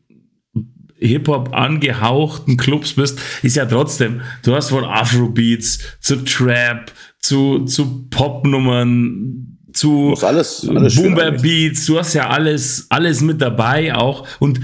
[0.97, 8.09] Hip-Hop angehauchten Clubs bist, ist ja trotzdem, du hast von Afrobeats zu Trap, zu, zu
[8.09, 14.27] Popnummern, zu alles, alles Boomer Beats, du hast ja alles, alles mit dabei auch.
[14.39, 14.59] Und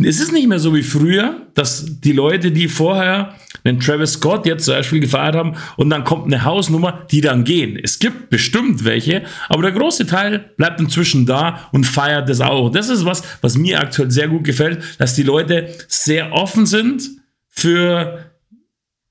[0.00, 3.34] es ist nicht mehr so wie früher, dass die Leute, die vorher
[3.64, 7.42] den Travis Scott jetzt zum Beispiel gefeiert haben und dann kommt eine Hausnummer, die dann
[7.42, 7.78] gehen.
[7.82, 12.70] Es gibt bestimmt welche, aber der große Teil bleibt inzwischen da und feiert das auch.
[12.70, 17.10] Das ist was, was mir aktuell sehr gut gefällt, dass die Leute sehr offen sind
[17.48, 18.30] für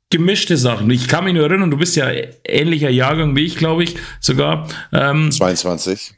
[0.09, 0.89] gemischte Sachen.
[0.89, 2.09] Ich kann mich nur erinnern, du bist ja
[2.45, 4.67] ähnlicher Jahrgang wie ich, glaube ich, sogar.
[4.93, 6.16] Ähm, 22.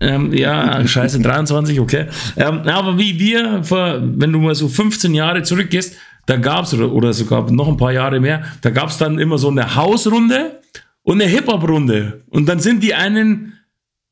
[0.00, 2.06] Ähm, ja, scheiße, 23, okay.
[2.36, 6.92] Ähm, aber wie wir, wenn du mal so 15 Jahre zurückgehst, da gab es, oder,
[6.92, 10.60] oder sogar noch ein paar Jahre mehr, da gab es dann immer so eine Hausrunde
[11.02, 12.22] und eine Hip-Hop-Runde.
[12.28, 13.57] Und dann sind die einen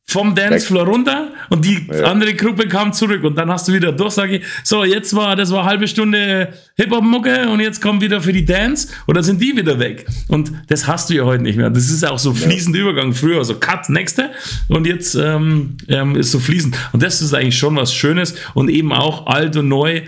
[0.09, 2.05] vom Dancefloor runter und die ja.
[2.05, 5.61] andere Gruppe kam zurück und dann hast du wieder Durchsage, so jetzt war, das war
[5.61, 9.79] eine halbe Stunde Hip-Hop-Mucke und jetzt kommt wieder für die Dance dann sind die wieder
[9.81, 11.71] weg und das hast du ja heute nicht mehr.
[11.71, 12.85] Das ist auch so fließender ja.
[12.85, 13.15] Übergang.
[13.15, 14.31] Früher so Cut, nächste
[14.69, 18.69] und jetzt ähm, ähm, ist so fließend und das ist eigentlich schon was Schönes und
[18.69, 20.03] eben auch alt und neu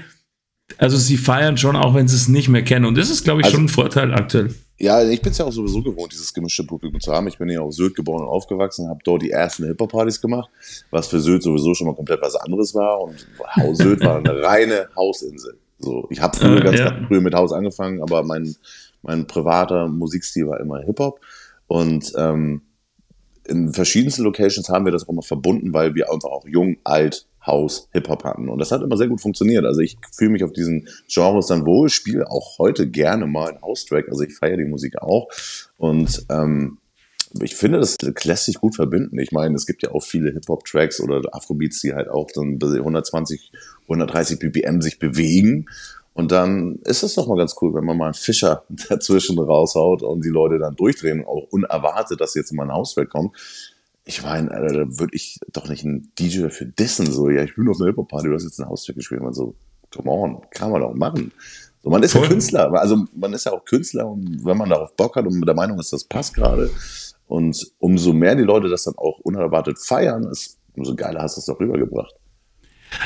[0.77, 2.85] also sie feiern schon, auch wenn sie es nicht mehr kennen.
[2.85, 4.55] Und das ist, glaube ich, also, schon ein Vorteil aktuell.
[4.81, 7.27] Ja, ich bin es ja auch sowieso gewohnt, dieses gemischte Publikum zu haben.
[7.27, 10.49] Ich bin ja auf Sylt geboren und aufgewachsen, habe dort die ersten Hip-Hop-Partys gemacht,
[10.91, 13.01] was für Sylt sowieso schon mal komplett was anderes war.
[13.01, 13.27] Und
[13.77, 15.59] Sylt war eine reine Hausinsel.
[15.81, 16.97] So, ich habe früher äh, ganz ja.
[17.09, 18.55] früher mit Haus angefangen, aber mein,
[19.03, 21.21] mein privater Musikstil war immer Hip-Hop.
[21.67, 22.63] Und ähm,
[23.49, 27.27] in verschiedensten Locations haben wir das auch immer verbunden, weil wir einfach auch jung, alt,
[27.49, 28.49] House, Hip-Hop hatten.
[28.49, 29.65] Und das hat immer sehr gut funktioniert.
[29.65, 33.63] Also ich fühle mich auf diesen Genres dann wohl, spiele auch heute gerne mal einen
[33.63, 34.09] House-Track.
[34.09, 35.29] Also ich feiere die Musik auch.
[35.77, 36.79] Und ähm,
[37.43, 39.19] ich finde, das lässt sich gut verbinden.
[39.19, 43.53] Ich meine, es gibt ja auch viele Hip-Hop-Tracks oder Afrobeats, die halt auch dann 120,
[43.83, 45.67] 130 BPM sich bewegen.
[46.15, 50.03] Und dann ist es doch mal ganz cool, wenn man mal einen Fischer dazwischen raushaut
[50.03, 53.37] und die Leute dann durchdrehen, auch unerwartet, dass jetzt mal ein Hauswerk kommt.
[54.09, 57.69] Ich meine, da würde ich doch nicht einen DJ für dissen, so, ja, ich bin
[57.69, 59.55] auf einer Hip-Hop-Party, du hast jetzt ein Hauswerk gespielt, man so,
[59.95, 61.31] come on, kann man doch machen.
[61.83, 62.23] So, man ist Voll.
[62.23, 65.39] ja Künstler, also man ist ja auch Künstler und wenn man darauf Bock hat und
[65.39, 66.71] mit der Meinung ist, das passt gerade
[67.27, 71.41] und umso mehr die Leute das dann auch unerwartet feiern, ist, umso geiler hast du
[71.41, 72.15] es doch rübergebracht.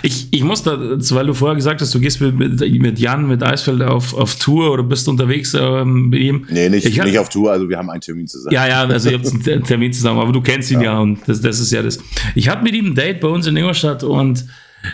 [0.02, 3.42] Ich, ich muss da, weil du vorher gesagt hast, du gehst mit, mit, Jan, mit
[3.42, 6.46] Eisfeld auf, auf Tour oder bist unterwegs ähm, mit ihm.
[6.50, 8.54] Nee, nicht, ich, nicht auf Tour, also wir haben einen Termin zusammen.
[8.54, 11.20] Ja, ja, also ihr habt einen Termin zusammen, aber du kennst ihn ja, ja und
[11.26, 11.98] das, das ist ja das.
[12.34, 14.44] Ich hatte mit ihm ein Date bei uns in Ingolstadt und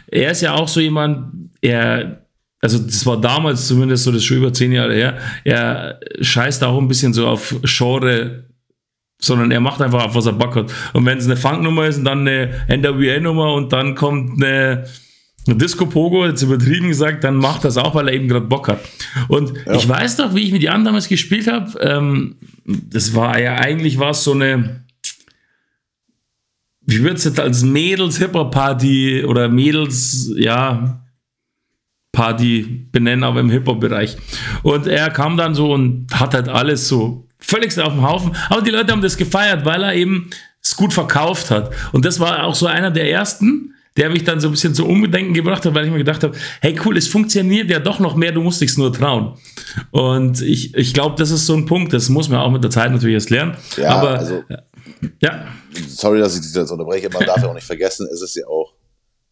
[0.07, 2.27] er ist ja auch so jemand, er,
[2.61, 6.64] also das war damals zumindest so, das ist schon über zehn Jahre her, er scheißt
[6.64, 8.48] auch ein bisschen so auf Genre
[9.21, 10.73] sondern er macht einfach auf, was er Bock hat.
[10.93, 14.85] Und wenn es eine Funknummer ist und dann eine NWA-Nummer und dann kommt eine,
[15.47, 18.69] eine Disco Pogo, jetzt übertrieben gesagt, dann macht das auch, weil er eben gerade Bock
[18.69, 18.81] hat.
[19.27, 19.75] Und ja.
[19.75, 23.99] ich weiß doch, wie ich mit Jan damals gespielt habe, ähm, das war ja eigentlich
[23.99, 24.85] war es so eine,
[26.83, 31.05] wie würde es jetzt als Mädels-Hip-Hop-Party oder Mädels, ja,
[32.13, 34.17] Party benennen, aber im Hip-Hop-Bereich.
[34.63, 38.37] Und er kam dann so und hat halt alles so völlig auf dem Haufen.
[38.48, 40.31] Aber die Leute haben das gefeiert, weil er eben
[40.62, 41.70] es gut verkauft hat.
[41.92, 44.87] Und das war auch so einer der ersten, der mich dann so ein bisschen zu
[44.87, 48.14] Umdenken gebracht hat, weil ich mir gedacht habe, hey cool, es funktioniert ja doch noch
[48.14, 49.35] mehr, du musst dich nur trauen.
[49.90, 52.70] Und ich, ich glaube, das ist so ein Punkt, das muss man auch mit der
[52.70, 53.57] Zeit natürlich erst lernen.
[53.77, 54.44] Ja, Aber also,
[55.20, 55.46] ja.
[55.88, 58.46] Sorry, dass ich dich jetzt unterbreche, man darf ja auch nicht vergessen, es ist ja
[58.46, 58.72] auch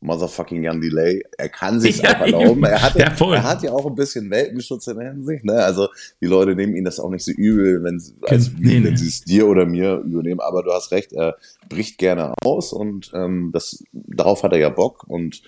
[0.06, 1.22] motherfucking Jan Delay.
[1.36, 2.64] Er kann sich ja, auch erlauben.
[2.64, 5.44] Er hat ja, er hat ja auch ein bisschen Welpenschutz in der Hinsicht.
[5.44, 5.54] Ne?
[5.54, 5.88] Also
[6.20, 8.96] die Leute nehmen ihn das auch nicht so übel, wenn, also, nee, wenn nee.
[8.96, 10.40] sie es dir oder mir übernehmen.
[10.40, 11.36] Aber du hast recht, er
[11.68, 15.04] bricht gerne aus und ähm, das, darauf hat er ja Bock.
[15.08, 15.42] Und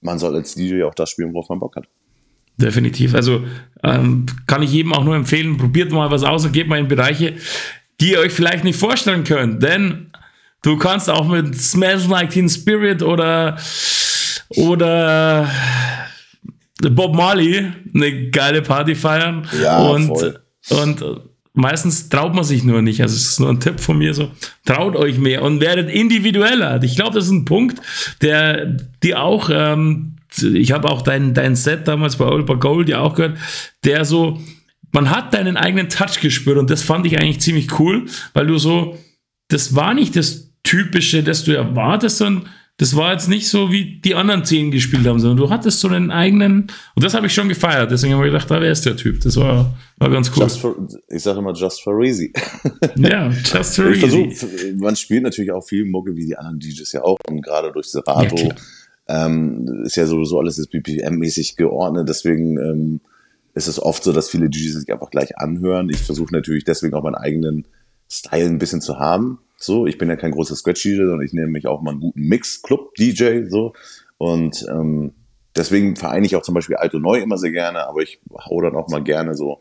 [0.00, 1.86] man soll als DJ auch das spielen, worauf man Bock hat.
[2.56, 3.14] Definitiv.
[3.14, 3.44] Also
[3.82, 6.88] ähm, kann ich jedem auch nur empfehlen, probiert mal was aus und geht mal in
[6.88, 7.36] Bereiche,
[8.00, 9.62] die ihr euch vielleicht nicht vorstellen könnt.
[9.62, 10.12] Denn
[10.62, 13.58] Du kannst auch mit Smash Like Teen Spirit oder,
[14.50, 15.50] oder
[16.80, 19.46] Bob Marley eine geile Party feiern.
[19.60, 20.40] Ja, und, voll.
[20.70, 21.04] und
[21.52, 23.02] meistens traut man sich nur nicht.
[23.02, 24.30] Also es ist nur ein Tipp von mir so,
[24.64, 26.82] traut euch mehr und werdet individueller.
[26.82, 27.80] Ich glaube, das ist ein Punkt,
[28.20, 28.66] der
[29.02, 33.14] dir auch, ähm, ich habe auch dein, dein Set damals bei Oliver Gold ja auch
[33.14, 33.36] gehört,
[33.84, 34.40] der so,
[34.92, 38.58] man hat deinen eigenen Touch gespürt und das fand ich eigentlich ziemlich cool, weil du
[38.58, 38.96] so,
[39.48, 44.00] das war nicht das typische, das du erwartest, sondern das war jetzt nicht so, wie
[44.00, 47.34] die anderen zehn gespielt haben, sondern du hattest so einen eigenen, und das habe ich
[47.34, 49.20] schon gefeiert, deswegen habe ich gedacht, da wer ist der Typ?
[49.20, 50.48] Das war, war ganz cool.
[50.48, 52.32] For, ich sage immer just for easy.
[52.96, 54.30] ja, just for easy.
[54.34, 57.70] Versuch, man spielt natürlich auch viel Mucke, wie die anderen DJs ja auch, und gerade
[57.70, 63.00] durch Serato ja, ähm, ist ja sowieso alles BPM-mäßig geordnet, deswegen ähm,
[63.54, 65.90] ist es oft so, dass viele DJs sich einfach gleich anhören.
[65.90, 67.66] Ich versuche natürlich deswegen auch meinen eigenen
[68.10, 69.38] Style ein bisschen zu haben.
[69.62, 72.22] So, ich bin ja kein großer Scratch-DJ, sondern ich nehme mich auch mal einen guten
[72.22, 73.48] Mix-Club-DJ.
[73.48, 73.74] So.
[74.18, 75.12] Und ähm,
[75.56, 78.60] deswegen vereine ich auch zum Beispiel alt und neu immer sehr gerne, aber ich hau
[78.60, 79.60] dann auch mal gerne so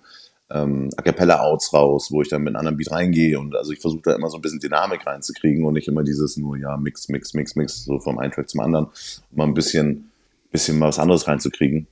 [0.49, 3.39] ähm, A Cappella-Outs raus, wo ich dann mit einem anderen Beat reingehe.
[3.39, 6.37] Und also ich versuche da immer so ein bisschen Dynamik reinzukriegen und nicht immer dieses
[6.37, 9.53] nur, ja, Mix, Mix, Mix, Mix, so vom einen Track zum anderen, um mal ein
[9.53, 10.09] bisschen,
[10.51, 11.87] bisschen mal was anderes reinzukriegen.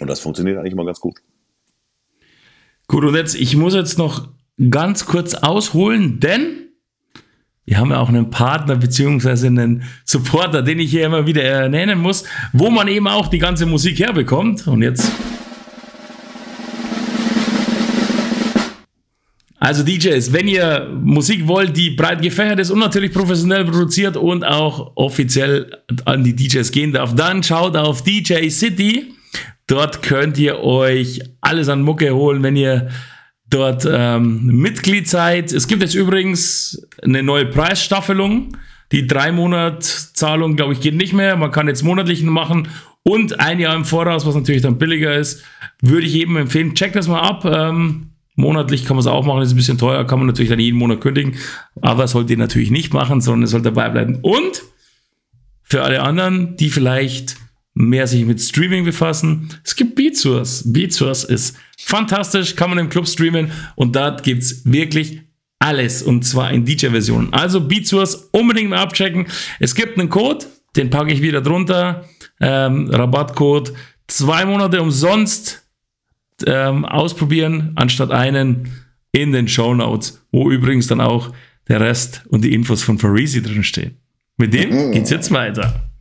[0.00, 1.18] Und das funktioniert eigentlich immer ganz gut.
[2.86, 4.28] Gut, und jetzt, ich muss jetzt noch
[4.70, 6.61] ganz kurz ausholen, denn
[7.64, 12.00] wir haben ja auch einen Partner beziehungsweise einen Supporter, den ich hier immer wieder ernennen
[12.00, 14.66] muss, wo man eben auch die ganze Musik herbekommt.
[14.66, 15.10] Und jetzt.
[19.60, 24.42] Also DJs, wenn ihr Musik wollt, die breit gefächert ist und natürlich professionell produziert und
[24.42, 25.70] auch offiziell
[26.04, 29.14] an die DJs gehen darf, dann schaut auf DJ City.
[29.68, 32.88] Dort könnt ihr euch alles an Mucke holen, wenn ihr
[33.52, 35.52] dort ähm, Mitglied seid.
[35.52, 38.56] Es gibt jetzt übrigens eine neue Preisstaffelung.
[38.92, 41.36] Die drei Monat Zahlung, glaube ich, geht nicht mehr.
[41.36, 42.68] Man kann jetzt monatlich machen
[43.04, 45.42] und ein Jahr im Voraus, was natürlich dann billiger ist,
[45.80, 47.44] würde ich jedem empfehlen, check das mal ab.
[47.44, 50.60] Ähm, monatlich kann man es auch machen, ist ein bisschen teuer, kann man natürlich dann
[50.60, 51.34] jeden Monat kündigen,
[51.80, 54.20] aber sollt ihr natürlich nicht machen, sondern es soll dabei bleiben.
[54.22, 54.62] Und
[55.62, 57.36] für alle anderen, die vielleicht
[57.74, 60.64] mehr sich mit Streaming befassen, es gibt BeatSource.
[60.66, 65.22] BeatSource ist fantastisch, kann man im Club streamen und dort gibt es wirklich
[65.58, 67.32] alles und zwar in DJ-Versionen.
[67.32, 69.26] Also BeatSource unbedingt mal abchecken.
[69.58, 70.46] Es gibt einen Code,
[70.76, 72.04] den packe ich wieder drunter.
[72.40, 73.72] Ähm, Rabattcode
[74.06, 75.62] zwei Monate umsonst
[76.46, 78.72] ähm, ausprobieren, anstatt einen
[79.12, 81.32] in den Show Notes, wo übrigens dann auch
[81.68, 83.96] der Rest und die Infos von Farisi drin stehen.
[84.36, 84.92] Mit dem mhm.
[84.92, 85.91] geht's jetzt weiter.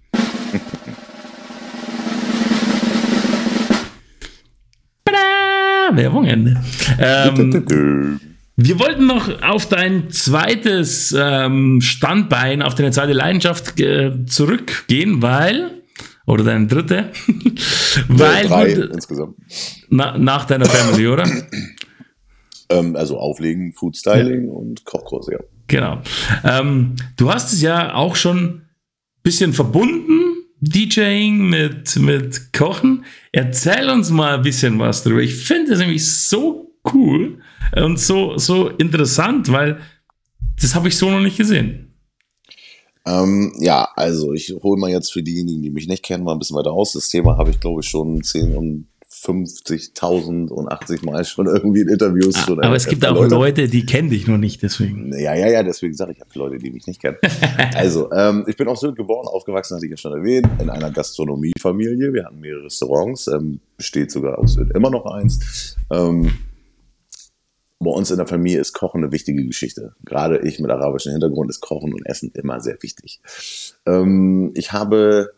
[5.95, 6.61] Werbung Ende.
[6.99, 8.19] Ähm,
[8.55, 15.81] wir wollten noch auf dein zweites ähm, Standbein, auf deine zweite Leidenschaft äh, zurückgehen, weil,
[16.25, 17.11] oder deine dritte,
[18.07, 19.35] weil drei du, insgesamt.
[19.89, 21.23] Na, nach deiner Family, oder?
[22.69, 24.51] ähm, also Auflegen, Foodstyling ja.
[24.51, 25.39] und Kochkurs, ja.
[25.67, 26.01] Genau.
[26.43, 28.61] Ähm, du hast es ja auch schon ein
[29.23, 30.20] bisschen verbunden,
[30.61, 33.03] DJing mit, mit Kochen.
[33.31, 35.21] Erzähl uns mal ein bisschen was darüber.
[35.21, 37.39] Ich finde es nämlich so cool
[37.75, 39.79] und so, so interessant, weil
[40.61, 41.93] das habe ich so noch nicht gesehen.
[43.05, 46.39] Ähm, ja, also ich hole mal jetzt für diejenigen, die mich nicht kennen, mal ein
[46.39, 46.93] bisschen weiter aus.
[46.93, 48.87] Das Thema habe ich, glaube ich, schon 10 und
[49.23, 52.35] 50.000 und 80 Mal schon irgendwie in Interviews.
[52.35, 53.35] Ah, aber es gibt auch Leute.
[53.35, 55.13] Leute, die kennen dich noch nicht, deswegen.
[55.13, 57.17] Ja, ja, ja, deswegen sage ich, ich habe Leute, die mich nicht kennen.
[57.75, 60.89] also, ähm, ich bin auch so geboren, aufgewachsen, hatte ich ja schon erwähnt, in einer
[60.89, 62.13] Gastronomiefamilie.
[62.13, 65.77] Wir hatten mehrere Restaurants, ähm, besteht sogar aus immer noch eins.
[65.91, 66.31] Ähm,
[67.79, 69.95] bei uns in der Familie ist Kochen eine wichtige Geschichte.
[70.03, 73.21] Gerade ich mit arabischem Hintergrund ist Kochen und Essen immer sehr wichtig.
[73.85, 75.33] Ähm, ich habe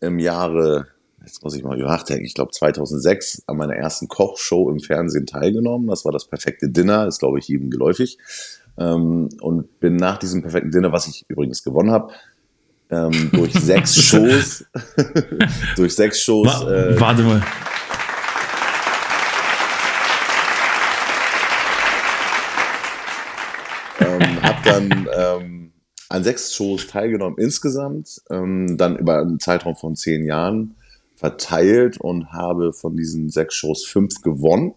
[0.00, 0.88] im Jahre
[1.22, 5.88] jetzt muss ich mal nachdenken, ich glaube 2006 an meiner ersten Kochshow im Fernsehen teilgenommen.
[5.88, 8.18] Das war das perfekte Dinner, ist glaube ich jedem geläufig.
[8.78, 12.12] Ähm, und bin nach diesem perfekten Dinner, was ich übrigens gewonnen habe,
[12.90, 14.64] ähm, durch sechs Shows,
[15.76, 16.62] durch sechs Shows.
[16.62, 17.42] Äh, Warte mal.
[24.00, 25.72] ähm, hab dann ähm,
[26.08, 30.76] an sechs Shows teilgenommen insgesamt, ähm, dann über einen Zeitraum von zehn Jahren
[31.16, 34.74] verteilt und habe von diesen sechs Shows fünf gewonnen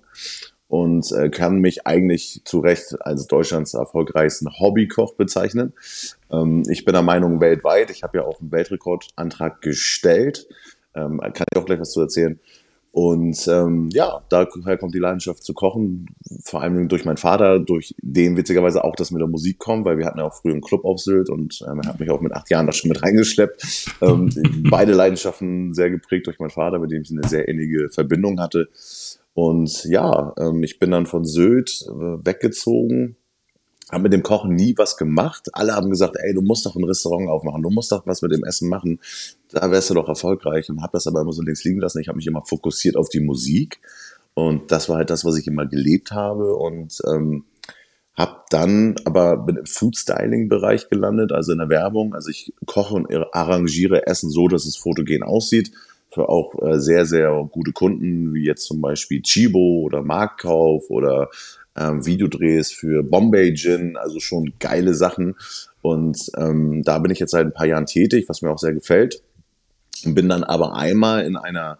[0.67, 5.73] und äh, kann mich eigentlich zu Recht als Deutschlands erfolgreichsten Hobbykoch bezeichnen.
[6.32, 10.47] Ähm, ich bin der Meinung weltweit, ich habe ja auch einen Weltrekordantrag gestellt,
[10.95, 12.39] ähm, kann ich auch gleich was zu erzählen.
[12.91, 16.08] Und ähm, ja, daher kommt die Leidenschaft zu kochen,
[16.43, 19.99] vor allem durch meinen Vater, durch den witzigerweise auch das mit der Musik kommt, weil
[19.99, 22.21] wir hatten ja auch früher einen Club auf Sylt und ähm, er hat mich auch
[22.21, 23.95] mit acht Jahren da schon mit reingeschleppt.
[24.02, 24.30] Ähm,
[24.69, 28.69] beide Leidenschaften sehr geprägt durch meinen Vater, mit dem ich eine sehr innige Verbindung hatte.
[29.34, 33.17] Und ja, ähm, ich bin dann von Sylt äh, weggezogen,
[33.91, 35.49] haben mit dem Kochen nie was gemacht.
[35.54, 38.32] Alle haben gesagt, ey, du musst doch ein Restaurant aufmachen, du musst doch was mit
[38.32, 38.99] dem Essen machen.
[39.52, 40.69] Da wärst du doch erfolgreich.
[40.69, 41.99] Und habe das aber immer so links liegen lassen.
[41.99, 43.80] Ich habe mich immer fokussiert auf die Musik.
[44.34, 46.56] Und das war halt das, was ich immer gelebt habe.
[46.56, 47.45] Und ähm,
[48.15, 52.13] habe dann aber bin im Food-Styling-Bereich gelandet, also in der Werbung.
[52.13, 55.71] Also ich koche und arrangiere Essen so, dass es fotogen aussieht.
[56.12, 61.30] Für auch äh, sehr, sehr gute Kunden, wie jetzt zum Beispiel Chibo oder Marktkauf oder
[61.80, 65.36] ähm, Videodrehs für Bombay Gin, also schon geile Sachen.
[65.82, 68.74] Und ähm, da bin ich jetzt seit ein paar Jahren tätig, was mir auch sehr
[68.74, 69.24] gefällt.
[70.06, 71.80] Und bin dann aber einmal in einer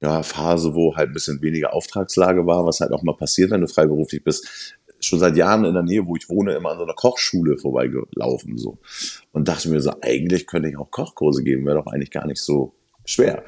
[0.00, 3.60] ja, Phase, wo halt ein bisschen weniger Auftragslage war, was halt auch mal passiert, wenn
[3.60, 6.84] du freiberuflich bist, schon seit Jahren in der Nähe, wo ich wohne, immer an so
[6.84, 8.78] einer Kochschule vorbeigelaufen so
[9.32, 12.40] und dachte mir so, eigentlich könnte ich auch Kochkurse geben, wäre doch eigentlich gar nicht
[12.40, 12.74] so
[13.08, 13.42] schwer.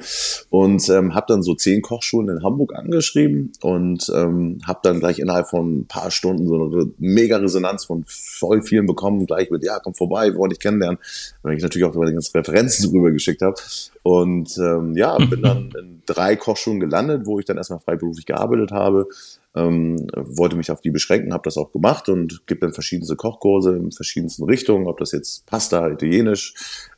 [0.49, 5.19] Und ähm, habe dann so zehn Kochschulen in Hamburg angeschrieben und ähm, habe dann gleich
[5.19, 9.63] innerhalb von ein paar Stunden so eine mega Resonanz von voll vielen bekommen, gleich mit,
[9.63, 10.99] ja, komm vorbei, wir wollen dich kennenlernen,
[11.43, 13.55] weil ich natürlich auch meine ganzen Referenzen drüber geschickt habe.
[14.03, 18.71] Und ähm, ja, bin dann in drei Kochschulen gelandet, wo ich dann erstmal freiberuflich gearbeitet
[18.71, 19.07] habe.
[19.53, 23.75] Ähm, wollte mich auf die beschränken, habe das auch gemacht und gibt dann verschiedenste Kochkurse
[23.75, 26.53] in verschiedensten Richtungen, ob das jetzt Pasta, Italienisch,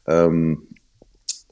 [0.07, 0.67] ähm,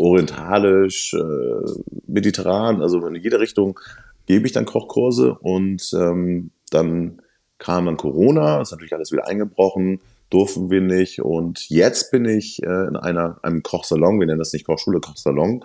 [0.01, 3.79] orientalisch, äh, mediterran, also in jede Richtung
[4.25, 7.21] gebe ich dann Kochkurse und ähm, dann
[7.57, 9.99] kam dann Corona, ist natürlich alles wieder eingebrochen,
[10.29, 14.53] durften wir nicht und jetzt bin ich äh, in einer, einem Kochsalon, wir nennen das
[14.53, 15.63] nicht Kochschule, Kochsalon,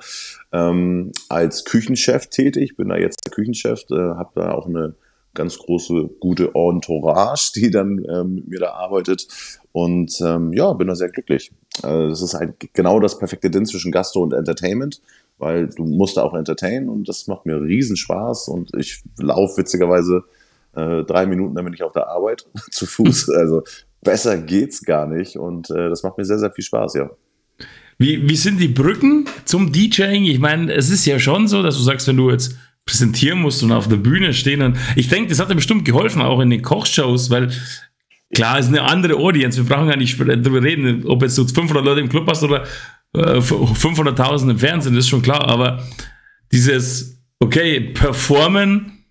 [0.53, 4.95] ähm, als Küchenchef tätig, bin da jetzt der Küchenchef, äh, habe da auch eine
[5.37, 9.29] ganz große, gute Entourage, die dann ähm, mit mir da arbeitet
[9.73, 11.53] und ähm, ja, bin da sehr glücklich.
[11.83, 15.01] Also das ist halt genau das perfekte Ding zwischen Gastro und Entertainment.
[15.39, 19.59] weil du musst da auch entertainen und das macht mir riesen Spaß und ich laufe
[19.59, 20.25] witzigerweise
[20.75, 23.29] äh, drei Minuten, dann bin ich auf der Arbeit zu Fuß.
[23.37, 23.63] Also
[24.03, 27.11] besser geht's gar nicht und äh, das macht mir sehr, sehr viel Spaß, ja.
[27.99, 30.25] Wie, wie sind die Brücken zum DJing?
[30.25, 32.55] Ich meine, es ist ja schon so, dass du sagst, wenn du jetzt
[32.87, 34.63] präsentieren musst und auf der Bühne stehen.
[34.63, 37.51] Und ich denke, das hat dir bestimmt geholfen, auch in den Kochshows, weil
[38.35, 39.59] klar, es ist eine andere Audience.
[39.59, 42.65] Wir brauchen gar nicht darüber reden, ob jetzt du 500 Leute im Club hast oder
[43.15, 45.49] äh, 500.000 im Fernsehen, das ist schon klar.
[45.49, 45.83] Aber
[46.53, 49.05] dieses, okay, performen,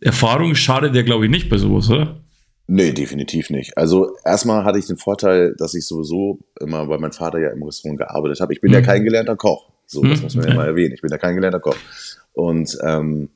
[0.00, 2.20] Erfahrung schadet ja, glaube ich, nicht bei sowas, oder?
[2.68, 3.76] Nee, definitiv nicht.
[3.76, 7.62] Also erstmal hatte ich den Vorteil, dass ich sowieso immer, weil mein Vater ja im
[7.64, 8.52] Restaurant gearbeitet hat.
[8.52, 8.76] Ich bin mhm.
[8.76, 9.72] ja kein gelernter Koch.
[9.86, 10.22] So, das mhm.
[10.24, 10.94] muss man ja mal erwähnen.
[10.94, 11.74] Ich bin ja kein gelernter Koch.
[12.32, 13.30] Und ähm,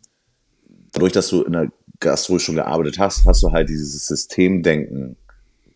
[0.93, 5.17] dadurch, dass du in der Gastro schon gearbeitet hast, hast du halt dieses Systemdenken,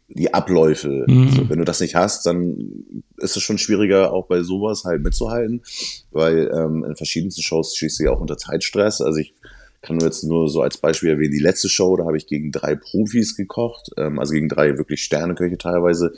[0.08, 1.04] die Abläufe.
[1.06, 1.28] Mhm.
[1.28, 5.02] Also, wenn du das nicht hast, dann ist es schon schwieriger, auch bei sowas halt
[5.02, 5.62] mitzuhalten,
[6.10, 9.00] weil ähm, in verschiedensten Shows stehst du ja auch unter Zeitstress.
[9.00, 9.34] Also ich
[9.82, 12.50] kann nur jetzt nur so als Beispiel erwähnen, die letzte Show, da habe ich gegen
[12.50, 16.12] drei Profis gekocht, ähm, also gegen drei wirklich Sterneköche teilweise.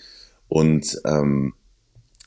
[0.48, 1.54] Und ähm,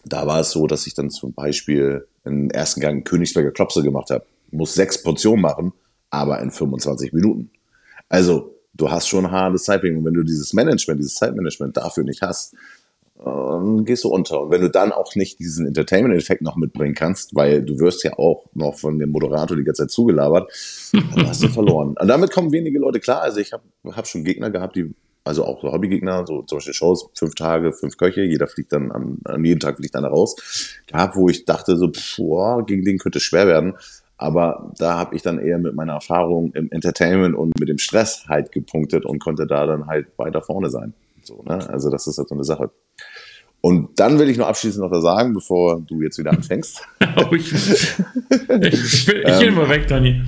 [0.06, 4.10] da war es so, dass ich dann zum Beispiel im ersten Gang Königsberger Klopse gemacht
[4.10, 5.74] habe muss sechs Portionen machen,
[6.10, 7.52] aber in 25 Minuten.
[8.10, 9.98] Also, du hast schon hartes Zeitplan.
[9.98, 12.56] Und wenn du dieses Management, dieses Zeitmanagement dafür nicht hast,
[13.26, 14.42] ähm, gehst du unter.
[14.42, 18.18] Und wenn du dann auch nicht diesen Entertainment-Effekt noch mitbringen kannst, weil du wirst ja
[18.18, 20.52] auch noch von dem Moderator die ganze Zeit zugelabert,
[20.92, 21.96] dann hast du verloren.
[22.00, 23.22] Und damit kommen wenige Leute klar.
[23.22, 24.94] Also ich habe hab schon Gegner gehabt, die,
[25.24, 28.92] also auch so Hobbygegner, so zum Beispiel Shows, fünf Tage, fünf Köche, jeder fliegt dann
[28.92, 30.36] an, an jedem Tag fliegt einer raus,
[30.88, 33.76] gehabt, wo ich dachte so, pff, boah, gegen den könnte es schwer werden.
[34.24, 38.24] Aber da habe ich dann eher mit meiner Erfahrung im Entertainment und mit dem Stress
[38.30, 40.94] halt gepunktet und konnte da dann halt weiter vorne sein.
[41.24, 41.70] So, ne?
[41.70, 42.72] Also das ist halt so eine Sache.
[43.60, 46.88] Und dann will ich noch abschließend noch da sagen, bevor du jetzt wieder anfängst.
[47.18, 50.22] oh, ich, ich, bin, ich ähm, mal weg, Dani.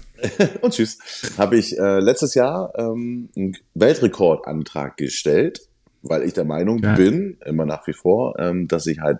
[0.62, 0.98] und tschüss.
[1.36, 5.60] Habe ich äh, letztes Jahr ähm, einen Weltrekordantrag gestellt,
[6.00, 6.94] weil ich der Meinung ja.
[6.94, 9.18] bin, immer nach wie vor, ähm, dass ich halt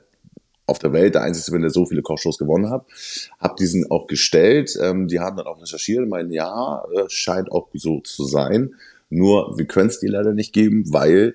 [0.67, 2.87] auf der Welt der einzige bin, der so viele Kochshows gewonnen hat.
[3.39, 4.77] Hab diesen auch gestellt.
[4.81, 8.75] Ähm, die haben dann auch recherchiert meinen, ja, äh, scheint auch so zu sein.
[9.11, 11.35] Nur wir können es dir leider nicht geben, weil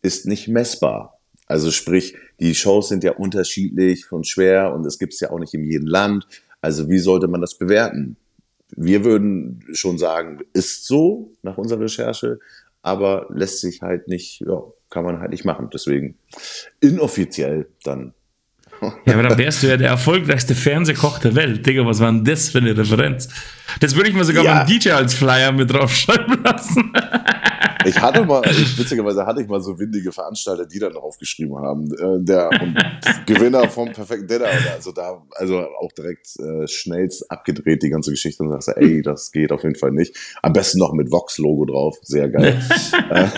[0.00, 1.18] ist nicht messbar.
[1.46, 5.38] Also sprich, die Shows sind ja unterschiedlich und schwer und es gibt es ja auch
[5.38, 6.26] nicht in jedem Land.
[6.60, 8.16] Also wie sollte man das bewerten?
[8.76, 12.38] Wir würden schon sagen, ist so nach unserer Recherche,
[12.82, 15.70] aber lässt sich halt nicht, ja, kann man halt nicht machen.
[15.72, 16.18] Deswegen
[16.80, 18.14] inoffiziell dann
[18.80, 21.66] ja, aber dann wärst du ja der erfolgreichste Fernsehkoch der Welt.
[21.66, 23.28] Digga, was war denn das für eine Referenz?
[23.80, 24.58] Das würde ich mir sogar ja.
[24.58, 26.92] beim DJ als Flyer mit draufschreiben lassen.
[27.84, 31.90] Ich hatte mal, ich, witzigerweise hatte ich mal so windige Veranstalter, die dann draufgeschrieben haben.
[31.92, 32.50] Äh, der
[33.26, 34.46] Gewinner vom perfekten Dinner.
[34.74, 39.32] Also da, also auch direkt äh, schnellst abgedreht die ganze Geschichte und sagst, ey, das
[39.32, 40.16] geht auf jeden Fall nicht.
[40.42, 41.96] Am besten noch mit Vox-Logo drauf.
[42.02, 42.60] Sehr geil.
[43.10, 43.28] äh,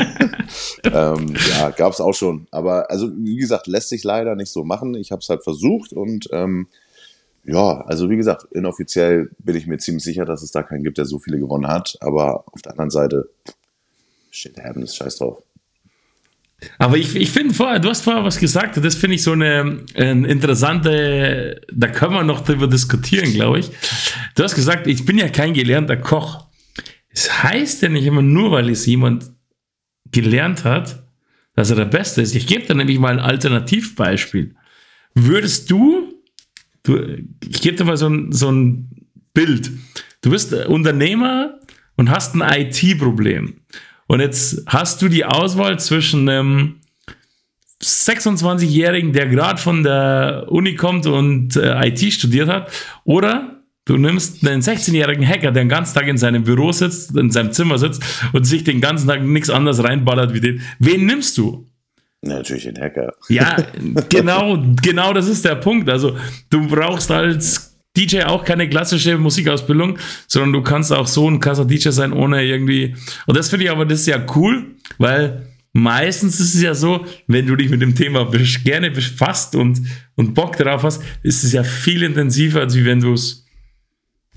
[0.84, 2.46] ähm, ja, gab's auch schon.
[2.50, 4.94] Aber also, wie gesagt, lässt sich leider nicht so machen.
[4.94, 6.68] Ich habe es halt versucht und ähm,
[7.44, 10.98] ja, also wie gesagt, inoffiziell bin ich mir ziemlich sicher, dass es da keinen gibt,
[10.98, 11.96] der so viele gewonnen hat.
[12.00, 13.30] Aber auf der anderen Seite,
[14.30, 15.42] shit happens, scheiß drauf.
[16.78, 19.84] Aber ich, ich finde vorher, du hast vorher was gesagt, das finde ich so eine,
[19.94, 23.70] eine, interessante, da können wir noch drüber diskutieren, glaube ich.
[24.34, 26.46] Du hast gesagt, ich bin ja kein gelernter Koch.
[27.08, 29.30] Es heißt ja nicht immer nur, weil es jemand
[30.12, 31.02] gelernt hat,
[31.54, 32.34] dass er der Beste ist.
[32.34, 34.54] Ich gebe dir nämlich mal ein Alternativbeispiel.
[35.14, 36.14] Würdest du,
[36.82, 36.98] du
[37.44, 38.90] ich gebe dir mal so ein, so ein
[39.34, 39.70] Bild.
[40.22, 41.58] Du bist Unternehmer
[41.96, 43.54] und hast ein IT-Problem.
[44.06, 46.80] Und jetzt hast du die Auswahl zwischen einem
[47.82, 52.70] 26-Jährigen, der gerade von der Uni kommt und äh, IT studiert hat,
[53.04, 53.59] oder
[53.90, 57.50] du nimmst einen 16-jährigen Hacker, der den ganzen Tag in seinem Büro sitzt, in seinem
[57.50, 60.62] Zimmer sitzt und sich den ganzen Tag nichts anderes reinballert wie den.
[60.78, 61.68] Wen nimmst du?
[62.22, 63.14] Natürlich den Hacker.
[63.28, 63.56] Ja,
[64.08, 65.90] genau, genau das ist der Punkt.
[65.90, 66.16] Also
[66.50, 71.64] du brauchst als DJ auch keine klassische Musikausbildung, sondern du kannst auch so ein krasser
[71.64, 72.94] DJ sein, ohne irgendwie.
[73.26, 77.04] Und das finde ich aber, das ist ja cool, weil meistens ist es ja so,
[77.26, 78.30] wenn du dich mit dem Thema
[78.62, 79.82] gerne befasst und,
[80.14, 83.46] und Bock darauf hast, ist es ja viel intensiver, als wenn du es.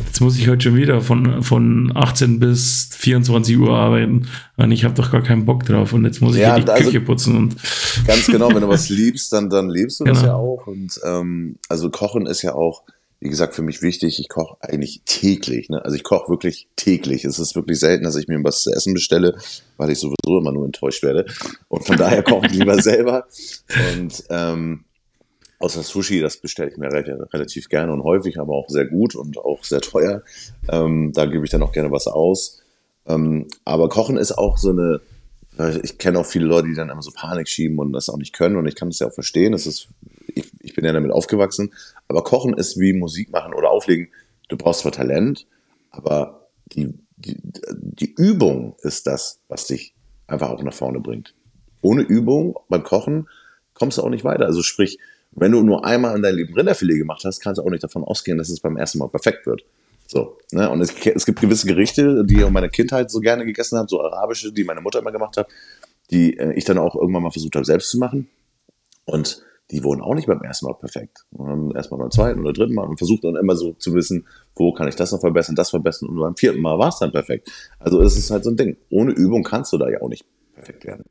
[0.05, 4.27] Jetzt muss ich heute schon wieder von, von 18 bis 24 Uhr arbeiten.
[4.57, 5.93] Und ich habe doch gar keinen Bock drauf.
[5.93, 7.35] Und jetzt muss ich ja, die also Küche putzen.
[7.35, 7.55] Und
[8.05, 10.15] ganz genau, wenn du was liebst, dann, dann lebst du genau.
[10.15, 10.67] das ja auch.
[10.67, 12.83] Und ähm, also Kochen ist ja auch
[13.23, 15.69] wie gesagt, für mich wichtig, ich koche eigentlich täglich.
[15.69, 15.83] Ne?
[15.85, 17.23] Also ich koche wirklich täglich.
[17.23, 19.37] Es ist wirklich selten, dass ich mir was zu essen bestelle,
[19.77, 21.25] weil ich sowieso immer nur enttäuscht werde.
[21.69, 23.25] Und von daher koche ich lieber selber.
[23.93, 24.83] Und ähm,
[25.63, 29.37] Außer Sushi, das bestelle ich mir relativ gerne und häufig, aber auch sehr gut und
[29.37, 30.21] auch sehr teuer.
[30.67, 32.61] Ähm, da gebe ich dann auch gerne was aus.
[33.07, 34.99] Ähm, aber Kochen ist auch so eine,
[35.81, 38.33] ich kenne auch viele Leute, die dann immer so Panik schieben und das auch nicht
[38.33, 39.53] können und ich kann das ja auch verstehen.
[39.53, 39.87] Das ist,
[40.27, 41.71] ich, ich bin ja damit aufgewachsen.
[42.09, 44.09] Aber Kochen ist wie Musik machen oder auflegen.
[44.49, 45.47] Du brauchst zwar Talent,
[45.91, 49.95] aber die, die, die Übung ist das, was dich
[50.27, 51.33] einfach auch nach vorne bringt.
[51.81, 53.29] Ohne Übung beim Kochen
[53.73, 54.45] kommst du auch nicht weiter.
[54.45, 54.99] Also sprich,
[55.35, 58.03] wenn du nur einmal in deinem Leben Rinderfilet gemacht hast, kannst du auch nicht davon
[58.03, 59.63] ausgehen, dass es beim ersten Mal perfekt wird.
[60.07, 60.69] So, ne?
[60.69, 63.87] Und es, es gibt gewisse Gerichte, die ich in meiner Kindheit so gerne gegessen habe,
[63.89, 65.47] so arabische, die meine Mutter immer gemacht hat,
[66.11, 68.29] die äh, ich dann auch irgendwann mal versucht habe, selbst zu machen.
[69.05, 71.25] Und die wurden auch nicht beim ersten Mal perfekt.
[71.73, 74.87] Erstmal beim zweiten oder dritten Mal und versucht dann immer so zu wissen, wo kann
[74.87, 77.49] ich das noch verbessern, das verbessern und beim vierten Mal war es dann perfekt.
[77.79, 78.77] Also es ist halt so ein Ding.
[78.89, 81.05] Ohne Übung kannst du da ja auch nicht perfekt werden.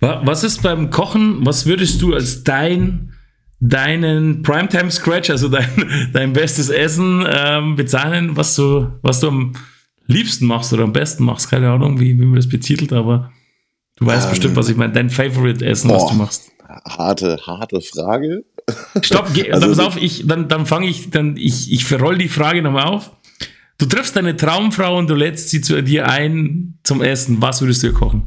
[0.00, 3.12] Was ist beim Kochen, was würdest du als dein
[3.60, 5.68] deinen Primetime Scratch, also dein,
[6.12, 9.52] dein bestes Essen ähm, bezahlen, was du, was du am
[10.06, 11.50] liebsten machst oder am besten machst.
[11.50, 13.32] Keine Ahnung, wie, wie man das betitelt, aber
[13.96, 14.92] du weißt ähm, bestimmt, was ich meine.
[14.92, 16.52] Dein Favorite Essen, boah, was du machst.
[16.68, 18.44] Harte, harte Frage.
[19.00, 22.18] Stopp, geh, also, dann pass auf, ich, dann, dann fange ich, dann, ich, ich verroll
[22.18, 23.12] die Frage nochmal auf.
[23.78, 27.42] Du triffst deine Traumfrau und du lädst sie zu dir ein zum Essen.
[27.42, 28.22] Was würdest du ihr kochen?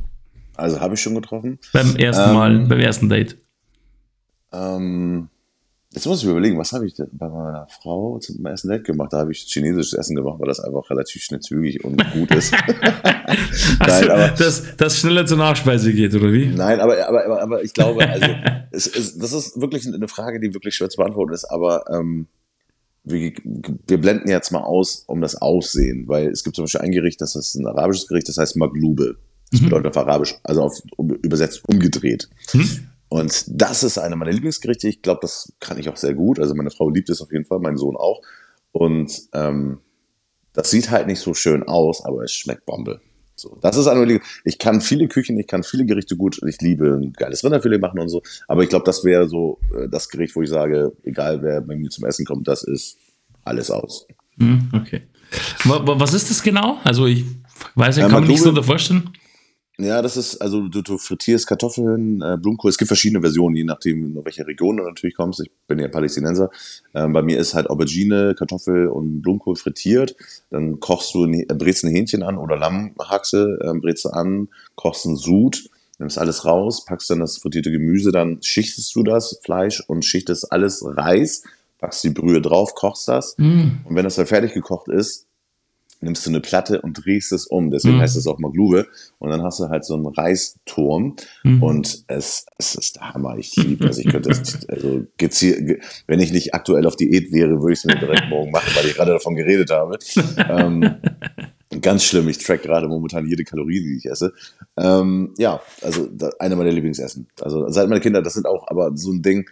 [0.56, 1.58] Also habe ich schon getroffen.
[1.74, 3.38] Beim ersten ähm, Mal, beim ersten Date.
[4.52, 5.30] Ähm,
[5.92, 9.14] jetzt muss ich mir überlegen, was habe ich bei meiner Frau zum ersten Date gemacht?
[9.14, 12.54] Da habe ich chinesisches Essen gemacht, weil das einfach relativ schnell zügig und gut ist.
[13.80, 16.48] nein, aber, das, das schneller zur Nachspeise geht, oder wie?
[16.48, 18.28] Nein, aber, aber, aber, aber ich glaube, also,
[18.72, 22.28] es, es, das ist wirklich eine Frage, die wirklich schwer zu beantworten ist, aber ähm,
[23.04, 23.34] wir,
[23.88, 27.22] wir blenden jetzt mal aus um das Aussehen, weil es gibt zum Beispiel ein Gericht,
[27.22, 29.18] das ist ein arabisches Gericht, das heißt Maglube.
[29.52, 29.66] Das mhm.
[29.66, 32.30] bedeutet auf Arabisch, also auf, um, übersetzt umgedreht.
[32.54, 32.90] Mhm.
[33.10, 34.88] Und das ist eine meiner Lieblingsgerichte.
[34.88, 36.40] Ich glaube, das kann ich auch sehr gut.
[36.40, 38.22] Also meine Frau liebt es auf jeden Fall, mein Sohn auch.
[38.72, 39.80] Und ähm,
[40.54, 43.02] das sieht halt nicht so schön aus, aber es schmeckt Bombe.
[43.36, 46.40] So, das ist eine Ich kann viele Küchen, ich kann viele Gerichte gut.
[46.46, 48.22] Ich liebe ein geiles Rinderfilet machen und so.
[48.48, 51.76] Aber ich glaube, das wäre so äh, das Gericht, wo ich sage, egal wer bei
[51.76, 52.98] mir zum Essen kommt, das ist
[53.44, 54.06] alles aus.
[54.38, 55.04] Hm, okay.
[55.64, 56.80] Was ist das genau?
[56.84, 57.24] Also ich
[57.76, 59.10] weiß ja, kann man nicht so vorstellen.
[59.80, 62.70] Ja, das ist, also du, du frittierst Kartoffeln, äh, Blumenkohl.
[62.70, 65.40] Es gibt verschiedene Versionen, je nachdem, in welche Region du natürlich kommst.
[65.40, 66.52] Ich bin ja Palästinenser.
[66.94, 70.18] Ähm, bei mir ist halt Aubergine, Kartoffel und Blumenkohl frittiert.
[70.50, 75.06] Dann kochst du, äh, brätst ein Hähnchen an oder Lammhaxe, äh, brätst du an, kochst
[75.06, 79.82] einen Sud, nimmst alles raus, packst dann das frittierte Gemüse, dann schichtest du das Fleisch
[79.88, 81.44] und schichtest alles Reis,
[81.78, 83.36] packst die Brühe drauf, kochst das.
[83.38, 83.86] Mm.
[83.86, 85.29] Und wenn das dann fertig gekocht ist,
[86.02, 87.72] nimmst du eine Platte und drehst es um.
[87.72, 88.02] Deswegen mhm.
[88.02, 88.88] heißt es auch Maglube.
[89.18, 91.16] Und dann hast du halt so einen Reisturm.
[91.44, 91.64] Mhm.
[91.64, 93.38] Und es, es ist der Hammer.
[93.38, 97.62] Ich liebe Also ich könnte das, also gezielt, wenn ich nicht aktuell auf Diät wäre,
[97.62, 99.98] würde ich es mir direkt morgen machen, weil ich gerade davon geredet habe.
[100.50, 100.96] ähm,
[101.82, 102.30] ganz schlimm.
[102.30, 104.34] Ich track gerade momentan jede Kalorie, die ich esse.
[104.78, 107.28] Ähm, ja, also eine meiner Lieblingsessen.
[107.42, 109.50] Also seit meine Kinder, das sind auch aber so ein Ding,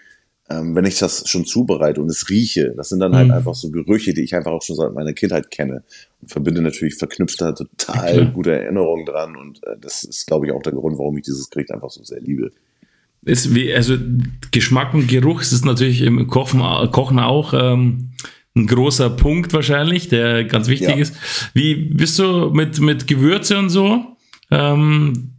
[0.49, 3.33] ähm, wenn ich das schon zubereite und es rieche, das sind dann halt mhm.
[3.33, 5.83] einfach so Gerüche, die ich einfach auch schon seit meiner Kindheit kenne
[6.21, 8.31] und verbinde natürlich verknüpft da total okay.
[8.33, 11.49] gute Erinnerungen dran und äh, das ist, glaube ich, auch der Grund, warum ich dieses
[11.49, 12.51] Gericht einfach so sehr liebe.
[13.23, 13.97] Ist wie, also
[14.51, 18.11] Geschmack und Geruch ist natürlich im Kochen, Kochen auch ähm,
[18.55, 20.95] ein großer Punkt wahrscheinlich, der ganz wichtig ja.
[20.95, 21.15] ist.
[21.53, 24.15] Wie bist du mit, mit Gewürze und so?
[24.49, 25.36] Ähm,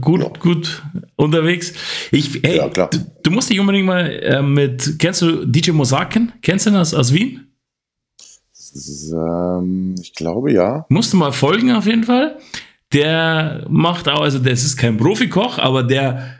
[0.00, 0.28] gut, ja.
[0.40, 0.82] gut
[1.16, 1.72] unterwegs.
[2.10, 6.32] Ich, hey, ja, du, du, musst dich unbedingt mal äh, mit, kennst du DJ Mosaken?
[6.42, 7.46] Kennst du ihn aus, aus Wien?
[8.52, 10.84] Ist, ähm, ich glaube ja.
[10.88, 12.38] Musst du mal folgen auf jeden Fall.
[12.92, 16.38] Der macht auch, also das ist kein Profikoch, aber der,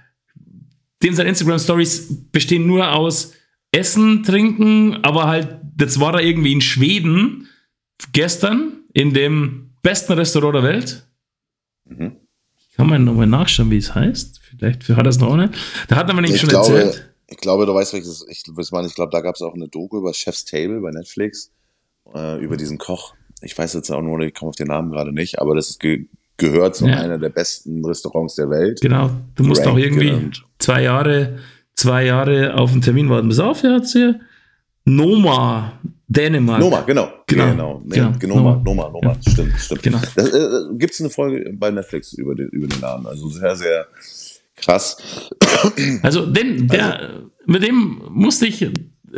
[1.03, 3.33] dem seine Instagram Stories bestehen nur aus
[3.73, 7.49] Essen, Trinken, aber halt, das war da irgendwie in Schweden
[8.13, 11.07] gestern in dem besten Restaurant der Welt.
[11.87, 12.17] Mhm
[12.77, 14.41] kann man nochmal nachschauen, wie es heißt.
[14.43, 15.55] Vielleicht hat er es noch nicht.
[15.89, 17.11] Da hat er mir nicht schon glaube, erzählt.
[17.29, 18.87] Ich glaube, du weißt, welches ich, was meine.
[18.87, 21.53] Ich glaube, da gab es auch eine Doku über Chef's Table bei Netflix,
[22.15, 23.15] äh, über diesen Koch.
[23.43, 26.07] Ich weiß jetzt auch nur, ich komme auf den Namen gerade nicht, aber das ge
[26.37, 26.97] gehört zu ja.
[26.97, 28.81] einer der besten Restaurants der Welt.
[28.81, 31.39] Genau, du musst auch irgendwie zwei Jahre,
[31.75, 33.29] zwei Jahre auf einen Termin warten.
[33.29, 34.19] Bis auf, ja, hier
[34.85, 35.81] Noma,
[36.17, 36.61] Dänemark.
[36.61, 37.09] Noma, genau.
[37.27, 37.51] Genau.
[37.51, 37.83] genau.
[37.85, 38.37] Nee, genau.
[38.37, 39.13] Noma, Noma, Noma.
[39.13, 39.33] Ja.
[39.33, 39.83] Stimmt, stimmt.
[39.83, 39.99] Genau.
[40.17, 43.07] äh, Gibt es eine Folge bei Netflix über den, über den Namen?
[43.07, 43.87] Also sehr, sehr
[44.57, 44.97] krass.
[46.03, 48.71] Also, den, der, also, mit dem musste ich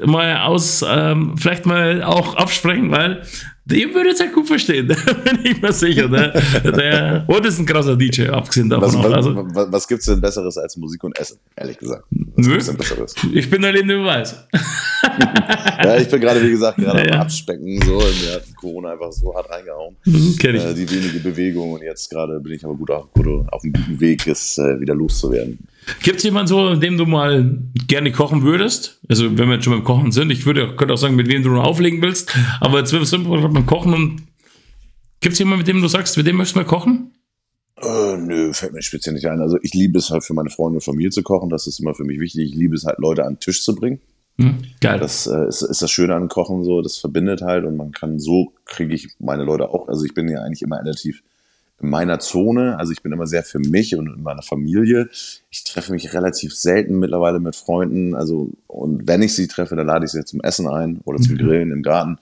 [0.05, 3.23] mal aus, ähm, vielleicht mal auch absprechen, weil
[3.65, 4.87] den würde es ja gut verstehen,
[5.25, 6.09] bin ich mir sicher.
[6.09, 6.31] Der,
[6.63, 8.95] der und ist ein krasser DJ, abgesehen davon.
[8.95, 12.05] Was, was, also, was, was gibt's denn Besseres als Musik und Essen, ehrlich gesagt?
[12.11, 12.53] Was Nö.
[12.53, 13.15] gibt's denn Besseres?
[13.33, 14.37] ich bin der lebende Beweis.
[15.83, 17.15] Ja, ich bin gerade, wie gesagt, gerade Ja, ja.
[17.15, 17.81] am Abspecken.
[17.83, 19.95] So, mir hat Corona einfach so hart reingehauen.
[20.41, 20.65] Kenn ich.
[20.65, 23.73] Äh, die wenige Bewegung und jetzt gerade bin ich aber gut auf, gut auf einem
[23.75, 25.59] guten Weg, es äh, wieder loszuwerden.
[26.03, 28.99] Gibt es jemanden so, dem du mal gerne kochen würdest?
[29.09, 31.43] Also, wenn wir jetzt schon beim Kochen sind, ich würde könnte auch sagen, mit wem
[31.43, 34.23] du noch auflegen willst, aber jetzt sind wir beim Kochen und
[35.21, 37.13] gibt es jemanden, mit dem du sagst, mit dem möchtest du mal kochen?
[37.81, 39.41] Äh, nö, fällt mir speziell nicht ein.
[39.41, 41.51] Also ich liebe es halt für meine Freunde und Familie zu kochen.
[41.51, 42.51] Das ist immer für mich wichtig.
[42.51, 44.01] Ich liebe es halt, Leute an den Tisch zu bringen.
[44.39, 44.99] Hm, geil.
[44.99, 46.81] Das äh, ist, ist das Schöne an Kochen so.
[46.81, 49.89] Das verbindet halt und man kann so kriege ich meine Leute auch.
[49.89, 51.23] Also ich bin ja eigentlich immer relativ
[51.81, 52.79] in meiner Zone.
[52.79, 55.09] Also ich bin immer sehr für mich und in meiner Familie.
[55.51, 58.15] Ich treffe mich relativ selten mittlerweile mit Freunden.
[58.15, 61.37] Also und wenn ich sie treffe, dann lade ich sie zum Essen ein oder zum
[61.37, 62.19] Grillen im Garten.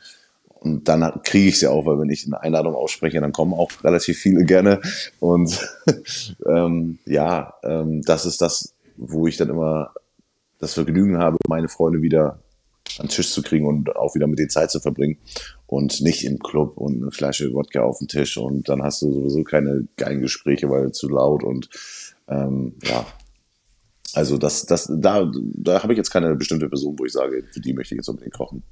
[0.65, 3.71] Und dann kriege ich sie auch, weil wenn ich eine Einladung ausspreche, dann kommen auch
[3.85, 4.81] relativ viele gerne.
[5.21, 5.61] Und
[6.47, 9.93] ähm, ja, ähm, das ist das, wo ich dann immer
[10.59, 12.39] das Vergnügen habe, meine Freunde wieder
[12.99, 15.19] an den Tisch zu kriegen und auch wieder mit denen Zeit zu verbringen.
[15.75, 19.12] Und nicht im Club und eine Flasche Wodka auf dem Tisch und dann hast du
[19.12, 21.68] sowieso keine geilen Gespräche, weil zu laut und
[22.29, 23.05] ähm, ja.
[24.12, 27.59] Also das, das, da, da habe ich jetzt keine bestimmte Person, wo ich sage, für
[27.59, 28.62] die möchte ich jetzt unbedingt kochen.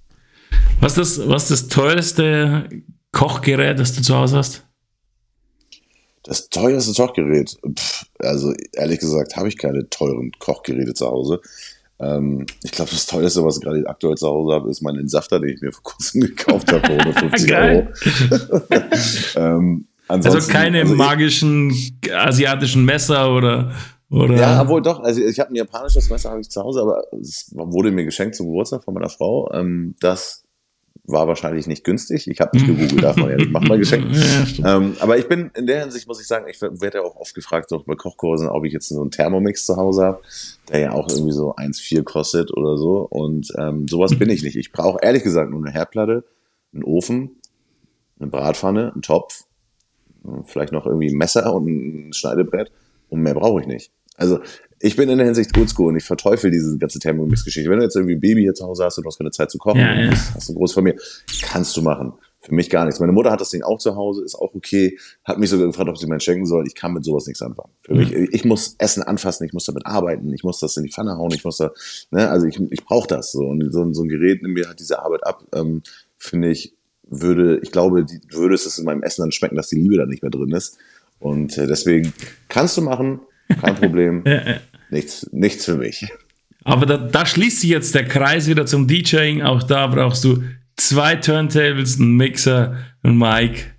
[0.78, 2.68] Was ist das, was das teuerste
[3.10, 4.64] Kochgerät, das du zu Hause hast?
[6.22, 11.40] Das teuerste Kochgerät, pff, also ehrlich gesagt, habe ich keine teuren Kochgeräte zu Hause.
[12.02, 15.38] Ähm, ich glaube, das teuerste, was ich gerade aktuell zu Hause habe, ist mein Entsafter,
[15.40, 17.92] den ich mir vor kurzem gekauft habe für 150 Geil.
[18.10, 18.62] Euro.
[19.36, 21.72] ähm, Also keine also ich- magischen
[22.12, 23.72] asiatischen Messer oder.
[24.10, 25.00] oder Ja, wohl doch.
[25.00, 28.34] Also ich habe ein japanisches Messer habe ich zu Hause, aber es wurde mir geschenkt
[28.34, 29.50] zum Geburtstag von meiner Frau.
[29.54, 30.41] Ähm, das
[31.04, 32.28] war wahrscheinlich nicht günstig.
[32.28, 34.14] Ich habe nicht gegoogelt, darf man ja nicht machen bei Geschenken.
[34.14, 34.76] Ja.
[34.76, 37.34] Ähm, aber ich bin in der Hinsicht, muss ich sagen, ich werde ja auch oft
[37.34, 40.22] gefragt, so bei Kochkursen, ob ich jetzt so einen Thermomix zu Hause habe,
[40.68, 43.06] der ja auch irgendwie so 1,4 kostet oder so.
[43.10, 44.56] Und ähm, sowas bin ich nicht.
[44.56, 46.24] Ich brauche ehrlich gesagt nur eine Herdplatte,
[46.72, 47.36] einen Ofen,
[48.18, 49.44] eine Bratpfanne, einen Topf,
[50.44, 52.70] vielleicht noch irgendwie ein Messer und ein Schneidebrett
[53.08, 53.92] und mehr brauche ich nicht.
[54.22, 54.40] Also
[54.80, 57.70] ich bin in der Hinsicht oldschool und ich verteufel diese ganze Thermomix-Geschichte.
[57.70, 59.50] Wenn du jetzt irgendwie ein Baby hier zu Hause hast und du hast keine Zeit
[59.50, 60.10] zu kochen, Ja, ja.
[60.10, 60.98] hast, eine große Familie,
[61.42, 62.12] kannst du machen.
[62.44, 62.98] Für mich gar nichts.
[62.98, 64.98] Meine Mutter hat das Ding auch zu Hause, ist auch okay.
[65.22, 66.66] Hat mich sogar gefragt, ob sie mir schenken soll.
[66.66, 67.70] Ich kann mit sowas nichts anfangen.
[67.82, 70.90] Für mich, ich muss Essen anfassen, ich muss damit arbeiten, ich muss das in die
[70.90, 71.70] Pfanne hauen, ich muss da,
[72.10, 73.44] ne, also ich, ich brauche das so.
[73.46, 75.82] Und so, ein- so ein Gerät nimmt mir halt diese Arbeit ab, ähm,
[76.16, 76.74] finde ich,
[77.08, 80.06] würde, ich glaube, die, würde es in meinem Essen dann schmecken, dass die Liebe da
[80.06, 80.78] nicht mehr drin ist.
[81.20, 82.12] Und äh, deswegen
[82.48, 83.20] kannst du machen,
[83.60, 84.24] kein Problem.
[84.90, 86.06] Nichts, nichts für mich.
[86.64, 89.40] Aber da, da schließt sich jetzt der Kreis wieder zum DJing.
[89.40, 90.42] Auch da brauchst du
[90.76, 93.72] zwei Turntables, einen Mixer, einen Mic.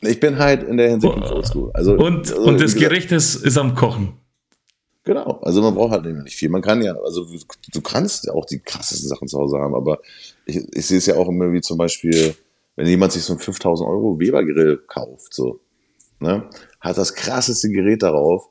[0.00, 1.70] Ich bin halt in der Hinsicht nicht oldschool.
[1.74, 4.14] Also, Und, also, und das gesagt, Gericht ist, ist am Kochen.
[5.04, 6.48] Genau, also man braucht halt nicht viel.
[6.48, 7.26] Man kann ja, also
[7.72, 9.98] du, kannst ja auch die krassesten Sachen zu Hause haben, aber
[10.46, 12.34] ich, ich sehe es ja auch immer wie zum Beispiel,
[12.76, 15.60] wenn jemand sich so ein 5000 Euro Weber-Grill kauft, so,
[16.24, 16.48] ne,
[16.80, 18.48] hat das krasseste Gerät darauf,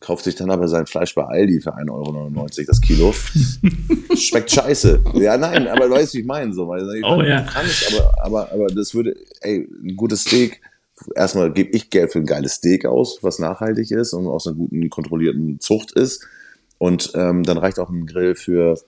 [0.00, 3.12] kauft sich dann aber sein Fleisch bei Aldi für 1,99 Euro das Kilo.
[4.16, 5.04] Schmeckt scheiße.
[5.14, 7.42] Ja, nein, aber weißt du, wie ich meine, so, weil ich Oh, ja.
[7.42, 10.60] du kannst, aber, aber, aber das würde, ey, ein gutes Steak,
[11.14, 14.56] erstmal gebe ich Geld für ein geiles Steak aus, was nachhaltig ist und aus einer
[14.56, 16.26] guten, kontrollierten Zucht ist.
[16.78, 18.78] Und ähm, dann reicht auch ein Grill für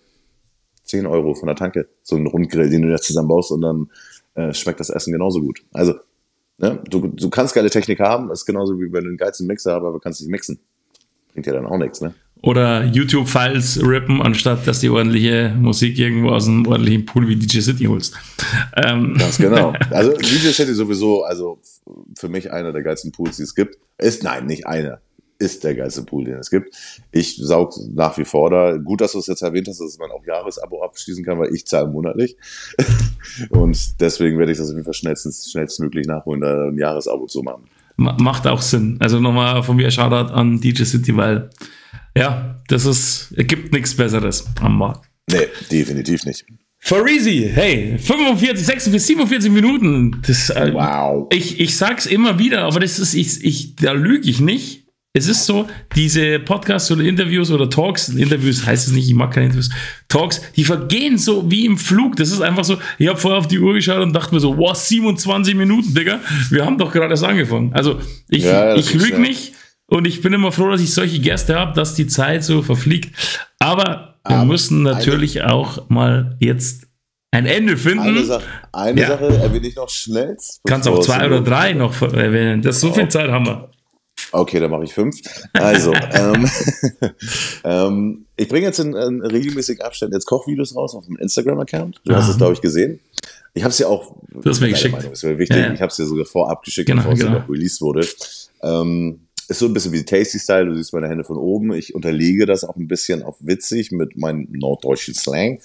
[0.85, 1.89] 10 Euro von der Tanke.
[2.03, 3.91] So ein Rundgrill, den du da zusammenbaust und dann
[4.35, 5.65] äh, schmeckt das Essen genauso gut.
[5.73, 5.95] Also,
[6.61, 9.47] ne, du, du kannst geile Technik haben, das ist genauso wie wenn du einen geilsten
[9.47, 10.59] Mixer hast, aber du kannst nicht mixen.
[11.33, 12.15] Bringt ja dann auch nichts, ne?
[12.43, 17.61] Oder YouTube-Files rippen, anstatt dass die ordentliche Musik irgendwo aus einem ordentlichen Pool wie DJ
[17.61, 18.15] City holst.
[18.77, 19.75] Ähm, Ganz genau.
[19.91, 21.59] Also DJ City sowieso, also
[22.19, 23.77] für mich einer der geilsten Pools, die es gibt.
[23.99, 25.01] Ist, nein, nicht einer.
[25.41, 26.75] Ist der geilste Pool, den es gibt.
[27.11, 28.77] Ich saug nach wie vor da.
[28.77, 31.67] Gut, dass du es jetzt erwähnt hast, dass man auch Jahresabo abschließen kann, weil ich
[31.67, 32.37] zahle monatlich.
[33.51, 37.43] Und deswegen werde ich das auf jeden Fall schnellstens, schnellstmöglich nachholen, da ein Jahresabo zu
[37.43, 37.65] machen.
[37.97, 38.97] ma- macht auch Sinn.
[39.01, 41.51] Also nochmal von mir Shoutout an DJ City, weil
[42.17, 45.09] ja, das ist, es gibt nichts Besseres am Markt.
[45.31, 46.45] Nee, definitiv nicht.
[46.83, 50.21] Farisi, hey, 45, 46, 47 Minuten.
[50.27, 51.29] Das, äh, Wow.
[51.33, 54.80] Ich, ich sag's immer wieder, aber das ist, ich, ich, da lüge ich nicht.
[55.13, 59.33] Es ist so, diese Podcasts oder Interviews oder Talks, Interviews heißt es nicht, ich mag
[59.33, 59.71] keine Interviews,
[60.07, 62.15] Talks, die vergehen so wie im Flug.
[62.15, 64.57] Das ist einfach so, ich habe vorher auf die Uhr geschaut und dachte mir so,
[64.57, 67.73] wow, 27 Minuten, Digga, wir haben doch gerade erst angefangen.
[67.73, 67.99] Also
[68.29, 69.21] ich, Ja, ja, ich lüge schnell.
[69.21, 69.55] nicht
[69.89, 73.13] Und ich bin immer froh, dass ich solche Gäste habe, dass die Zeit so verfliegt.
[73.59, 76.87] Aber wir Aber müssen natürlich auch mal jetzt
[77.33, 78.01] ein Ende finden.
[78.01, 78.41] Eine, Sa
[78.73, 79.09] eine ja.
[79.09, 80.37] Sache erwähne ich noch schnell.
[80.67, 82.63] Kannst auch zwei oder drei noch erwähnen.
[82.63, 83.70] Das so viel Zeit haben wir.
[84.33, 85.21] Okay, dann mache ich fünf.
[85.53, 86.51] Also, ähm,
[87.65, 92.01] ähm, ich bringe jetzt in, in regelmäßigen Abständen jetzt Kochvideos raus auf dem Instagram-Account.
[92.05, 92.23] Du Aha.
[92.23, 93.01] hast es, glaube ich, gesehen.
[93.55, 94.17] Ich habe es ja auch.
[94.31, 94.95] Du hast mir geschickt.
[94.95, 95.57] Meinung, ist mir wichtig.
[95.57, 95.73] Ja, ja.
[95.73, 97.37] Ich habe es ja sogar vorab geschickt, genau, bevor genau.
[97.37, 98.07] es noch released wurde.
[98.63, 100.67] Ähm, ist so ein bisschen wie Tasty Style.
[100.67, 101.73] Du siehst meine Hände von oben.
[101.73, 105.61] Ich unterlege das auch ein bisschen auf witzig mit meinem norddeutschen Slang.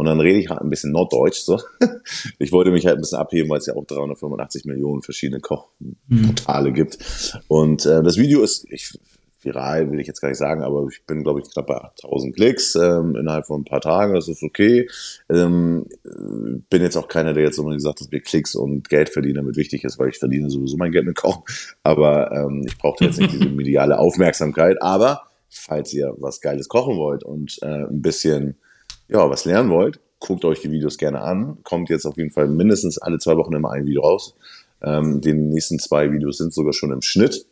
[0.00, 1.40] Und dann rede ich halt ein bisschen Norddeutsch.
[1.40, 1.60] So.
[2.38, 6.70] Ich wollte mich halt ein bisschen abheben, weil es ja auch 385 Millionen verschiedene Kochportale
[6.70, 6.74] mhm.
[6.74, 7.42] gibt.
[7.48, 8.98] Und äh, das Video ist, ich,
[9.42, 12.34] viral will ich jetzt gar nicht sagen, aber ich bin, glaube ich, knapp bei 8000
[12.34, 14.14] Klicks ähm, innerhalb von ein paar Tagen.
[14.14, 14.88] Das ist okay.
[15.28, 15.84] Ähm,
[16.70, 19.56] bin jetzt auch keiner, der jetzt unbedingt sagt, dass mir Klicks und Geld verdienen damit
[19.56, 21.42] wichtig ist, weil ich verdiene sowieso mein Geld mit Kochen.
[21.82, 24.80] Aber ähm, ich brauchte jetzt nicht diese mediale Aufmerksamkeit.
[24.80, 28.56] Aber falls ihr was Geiles kochen wollt und äh, ein bisschen
[29.10, 31.58] ja, was lernen wollt, guckt euch die Videos gerne an.
[31.64, 34.34] Kommt jetzt auf jeden Fall mindestens alle zwei Wochen immer ein Video raus.
[34.82, 37.46] Ähm, die nächsten zwei Videos sind sogar schon im Schnitt.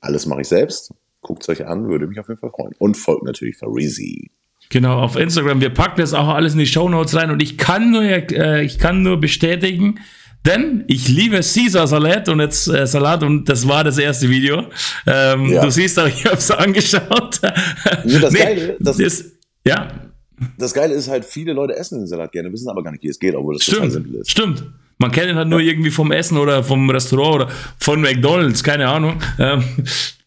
[0.00, 0.92] Alles mache ich selbst.
[1.22, 2.74] Guckt es euch an, würde mich auf jeden Fall freuen.
[2.78, 4.30] Und folgt natürlich Farizi.
[4.68, 5.60] Genau, auf Instagram.
[5.60, 8.62] Wir packen das auch alles in die Show Notes rein und ich kann nur, äh,
[8.62, 9.98] ich kann nur bestätigen,
[10.46, 14.66] denn ich liebe Caesar Salat und jetzt äh, Salat und das war das erste Video.
[15.06, 15.64] Ähm, ja.
[15.64, 17.40] Du siehst auch, ich habe es angeschaut.
[17.42, 19.24] Ja, das nee, Geile, das, das,
[19.66, 20.09] ja,
[20.58, 23.08] das Geile ist halt, viele Leute essen den Salat gerne, wissen aber gar nicht, wie
[23.08, 24.30] es geht, obwohl das stimmt, simpel ist.
[24.30, 24.64] Stimmt.
[24.98, 28.88] Man kennt ihn halt nur irgendwie vom Essen oder vom Restaurant oder von McDonalds, keine
[28.88, 29.20] Ahnung.
[29.38, 29.64] Ähm,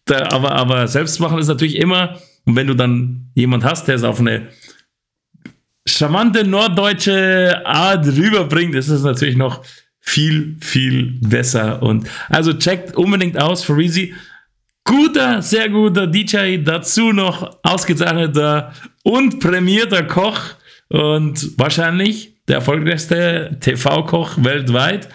[0.05, 3.95] da, aber, aber selbst machen ist natürlich immer, und wenn du dann jemand hast, der
[3.95, 4.49] es auf eine
[5.85, 9.63] charmante norddeutsche Art rüberbringt, ist es natürlich noch
[9.99, 11.81] viel, viel besser.
[11.81, 14.13] Und also checkt unbedingt aus, Farizi
[14.83, 18.73] guter, sehr guter DJ, dazu noch ausgezeichneter
[19.03, 20.39] und prämierter Koch
[20.89, 25.09] und wahrscheinlich der erfolgreichste TV-Koch weltweit.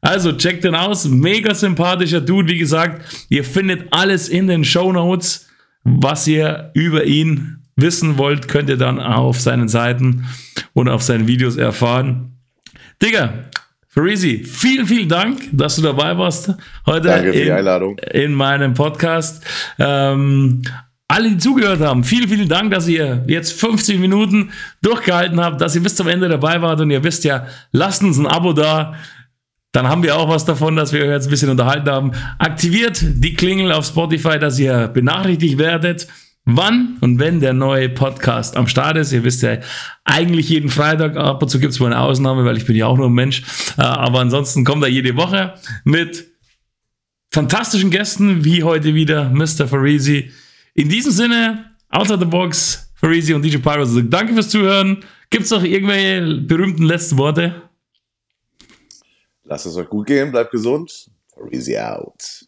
[0.00, 3.26] Also checkt den aus, mega sympathischer Dude, wie gesagt.
[3.28, 5.48] Ihr findet alles in den Show Notes,
[5.84, 10.26] was ihr über ihn wissen wollt, könnt ihr dann auf seinen Seiten
[10.72, 12.36] und auf seinen Videos erfahren.
[13.02, 13.50] Digga,
[13.92, 16.54] Farizi, vielen, vielen Dank, dass du dabei warst
[16.86, 17.98] heute Danke für in, die Einladung.
[17.98, 19.44] in meinem Podcast.
[19.80, 20.62] Ähm,
[21.08, 25.74] alle, die zugehört haben, vielen, vielen Dank, dass ihr jetzt 50 Minuten durchgehalten habt, dass
[25.74, 28.94] ihr bis zum Ende dabei wart und ihr wisst ja, lasst uns ein Abo da.
[29.72, 32.12] Dann haben wir auch was davon, dass wir euch jetzt ein bisschen unterhalten haben.
[32.38, 36.06] Aktiviert die Klingel auf Spotify, dass ihr benachrichtigt werdet
[36.56, 39.12] wann und wenn der neue Podcast am Start ist.
[39.12, 39.58] Ihr wisst ja,
[40.04, 42.86] eigentlich jeden Freitag, ab und zu gibt es mal eine Ausnahme, weil ich bin ja
[42.86, 43.42] auch nur ein Mensch.
[43.78, 46.30] Äh, aber ansonsten kommt er jede Woche mit
[47.32, 49.68] fantastischen Gästen, wie heute wieder Mr.
[49.68, 50.30] Farisi.
[50.74, 53.84] In diesem Sinne, outside the box, Farisi und DJ Pyro.
[54.02, 55.04] Danke fürs Zuhören.
[55.30, 57.62] Gibt es noch irgendwelche berühmten letzten Worte?
[59.44, 61.10] Lasst es euch gut gehen, bleibt gesund.
[61.34, 62.44] Farisi out.